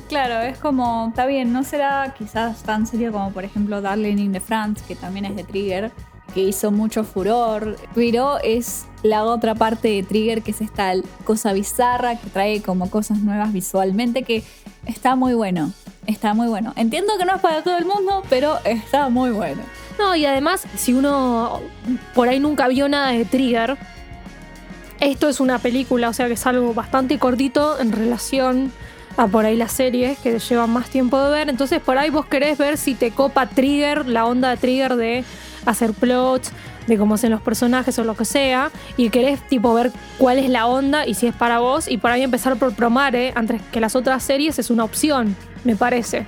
Claro, 0.08 0.40
es 0.42 0.60
como, 0.60 1.08
está 1.10 1.26
bien, 1.26 1.52
no 1.52 1.64
será 1.64 2.14
quizás 2.16 2.62
tan 2.62 2.86
serio 2.86 3.12
como 3.12 3.32
por 3.32 3.44
ejemplo 3.44 3.82
Darling 3.82 4.18
in 4.18 4.34
the 4.34 4.40
France, 4.40 4.84
que 4.88 4.96
también 4.96 5.26
es 5.26 5.36
de 5.36 5.44
Trigger, 5.44 5.92
que 6.36 6.42
hizo 6.42 6.70
mucho 6.70 7.06
furor, 7.06 7.78
pero 7.96 8.38
es 8.44 8.86
la 9.04 9.24
otra 9.24 9.56
parte 9.56 9.88
de 9.88 10.04
Trigger, 10.04 10.42
que 10.42 10.52
es 10.52 10.60
esta 10.60 10.94
cosa 11.24 11.54
bizarra 11.54 12.20
que 12.20 12.30
trae 12.30 12.62
como 12.62 12.90
cosas 12.92 13.20
nuevas 13.20 13.54
visualmente, 13.54 14.24
que 14.24 14.44
está 14.86 15.16
muy 15.16 15.34
bueno, 15.34 15.72
está 16.06 16.34
muy 16.34 16.48
bueno. 16.48 16.74
Entiendo 16.76 17.14
que 17.18 17.24
no 17.24 17.36
es 17.36 17.42
para 17.42 17.64
todo 17.64 17.78
el 17.78 17.86
mundo, 17.86 18.22
pero 18.30 18.60
está 18.66 19.08
muy 19.08 19.32
bueno. 19.32 19.62
No, 19.98 20.14
y 20.14 20.26
además, 20.26 20.66
si 20.76 20.94
uno 20.94 21.62
por 22.14 22.28
ahí 22.28 22.42
nunca 22.42 22.68
vio 22.68 22.90
nada 22.90 23.12
de 23.12 23.24
Trigger, 23.24 23.78
esto 25.00 25.30
es 25.30 25.40
una 25.40 25.58
película, 25.60 26.10
o 26.10 26.14
sea 26.14 26.28
que 26.28 26.34
es 26.34 26.46
algo 26.46 26.74
bastante 26.74 27.18
cortito 27.18 27.80
en 27.80 27.94
relación 27.94 28.74
a 29.16 29.28
por 29.28 29.46
ahí 29.46 29.56
las 29.56 29.72
series 29.72 30.20
que 30.20 30.38
llevan 30.38 30.70
más 30.72 30.90
tiempo 30.90 31.22
de 31.22 31.32
ver. 31.32 31.50
Entonces 31.50 31.80
por 31.80 31.98
ahí 31.98 32.10
vos 32.10 32.26
querés 32.26 32.58
ver 32.58 32.78
si 32.78 32.94
te 32.94 33.12
copa 33.12 33.48
Trigger, 33.48 34.06
la 34.06 34.26
onda 34.26 34.50
de 34.50 34.58
Trigger 34.58 34.98
de 34.98 35.24
hacer 35.66 35.94
plots, 35.94 36.52
de 36.88 36.98
cómo 36.98 37.16
hacen 37.16 37.32
los 37.32 37.42
personajes 37.42 37.98
o 38.00 38.04
lo 38.04 38.16
que 38.16 38.26
sea, 38.26 38.72
y 38.98 39.10
querés 39.10 39.42
tipo 39.48 39.74
ver 39.74 39.92
cuál 40.18 40.38
es 40.40 40.50
la 40.50 40.68
onda 40.68 41.06
y 41.08 41.14
si 41.16 41.28
es 41.28 41.34
para 41.36 41.60
vos, 41.60 41.88
y 41.88 41.98
por 41.98 42.12
ahí 42.12 42.22
empezar 42.22 42.56
por 42.58 42.74
Promare 42.76 43.32
antes 43.36 43.62
que 43.72 43.80
las 43.80 43.96
otras 43.96 44.22
series 44.24 44.60
es 44.60 44.70
una 44.70 44.84
opción, 44.84 45.36
me 45.64 45.76
parece 45.76 46.26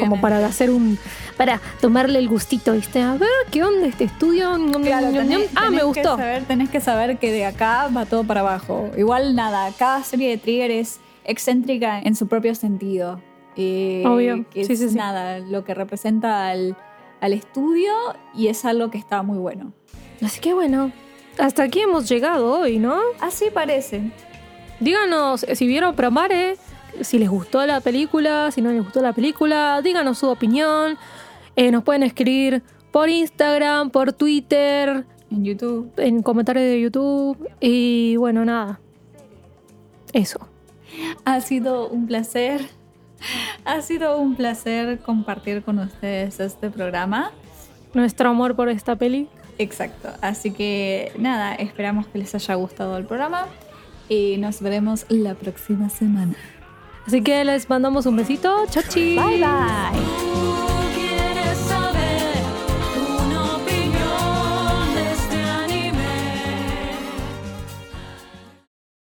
como 0.00 0.20
para 0.20 0.44
hacer 0.44 0.70
un 0.70 0.98
para 1.36 1.60
tomarle 1.80 2.18
el 2.18 2.28
gustito, 2.28 2.72
¿viste? 2.72 3.00
A 3.00 3.14
ver, 3.14 3.28
¿qué 3.52 3.62
onda 3.62 3.86
este 3.86 4.04
estudio? 4.04 4.50
Claro, 4.82 5.06
tenés- 5.12 5.48
ah, 5.54 5.70
me 5.70 5.84
gustó. 5.84 6.16
Que 6.16 6.22
saber, 6.22 6.44
tenés 6.46 6.68
que 6.68 6.80
saber 6.80 7.18
que 7.18 7.30
de 7.30 7.46
acá 7.46 7.88
va 7.96 8.04
todo 8.04 8.24
para 8.24 8.40
abajo. 8.40 8.90
Igual 8.96 9.36
nada, 9.36 9.70
cada 9.78 10.02
serie 10.02 10.30
de 10.30 10.38
Trigger 10.38 10.72
es 10.72 10.98
excéntrica 11.24 12.00
en 12.00 12.16
su 12.16 12.26
propio 12.26 12.56
sentido. 12.56 13.20
Eh, 13.56 14.02
Obvio, 14.04 14.44
Que 14.50 14.64
sí, 14.64 14.72
es 14.72 14.78
sí, 14.80 14.88
sí. 14.88 14.94
nada, 14.96 15.38
lo 15.38 15.62
que 15.64 15.74
representa 15.74 16.48
al, 16.48 16.76
al 17.20 17.32
estudio 17.32 17.92
y 18.34 18.48
es 18.48 18.64
algo 18.64 18.90
que 18.90 18.98
está 18.98 19.22
muy 19.22 19.38
bueno. 19.38 19.72
Así 20.22 20.40
que 20.40 20.54
bueno, 20.54 20.92
hasta 21.38 21.62
aquí 21.64 21.80
hemos 21.80 22.08
llegado 22.08 22.60
hoy, 22.60 22.78
¿no? 22.78 22.98
Así 23.20 23.46
parece. 23.52 24.10
Díganos 24.80 25.46
si 25.54 25.66
vieron 25.66 25.94
Promare, 25.94 26.56
si 27.00 27.18
les 27.18 27.28
gustó 27.28 27.64
la 27.66 27.80
película, 27.80 28.50
si 28.50 28.62
no 28.62 28.70
les 28.70 28.82
gustó 28.82 29.00
la 29.02 29.12
película, 29.12 29.80
díganos 29.82 30.18
su 30.18 30.28
opinión. 30.28 30.96
Eh, 31.56 31.70
nos 31.70 31.82
pueden 31.82 32.02
escribir 32.02 32.62
por 32.92 33.08
Instagram, 33.08 33.90
por 33.90 34.12
Twitter, 34.12 35.04
En 35.30 35.44
YouTube. 35.44 35.92
en 35.96 36.22
comentarios 36.22 36.64
de 36.64 36.80
YouTube. 36.80 37.48
Y 37.60 38.16
bueno, 38.16 38.44
nada. 38.44 38.80
Eso. 40.12 40.38
Ha 41.24 41.40
sido 41.40 41.88
un 41.88 42.06
placer. 42.06 42.77
Ha 43.64 43.82
sido 43.82 44.18
un 44.18 44.34
placer 44.34 44.98
compartir 45.00 45.62
con 45.62 45.78
ustedes 45.78 46.40
este 46.40 46.70
programa. 46.70 47.32
Nuestro 47.94 48.30
amor 48.30 48.54
por 48.56 48.68
esta 48.68 48.96
peli. 48.96 49.28
Exacto. 49.58 50.10
Así 50.20 50.52
que 50.52 51.12
nada, 51.18 51.54
esperamos 51.54 52.06
que 52.06 52.18
les 52.18 52.34
haya 52.34 52.54
gustado 52.54 52.96
el 52.96 53.04
programa 53.04 53.46
y 54.08 54.36
nos 54.38 54.60
veremos 54.60 55.04
la 55.08 55.34
próxima 55.34 55.88
semana. 55.90 56.34
Así 57.06 57.22
que 57.22 57.44
les 57.44 57.68
mandamos 57.68 58.06
un 58.06 58.16
besito. 58.16 58.66
Chachi. 58.66 59.16
Bye 59.16 59.40
bye. 59.40 60.67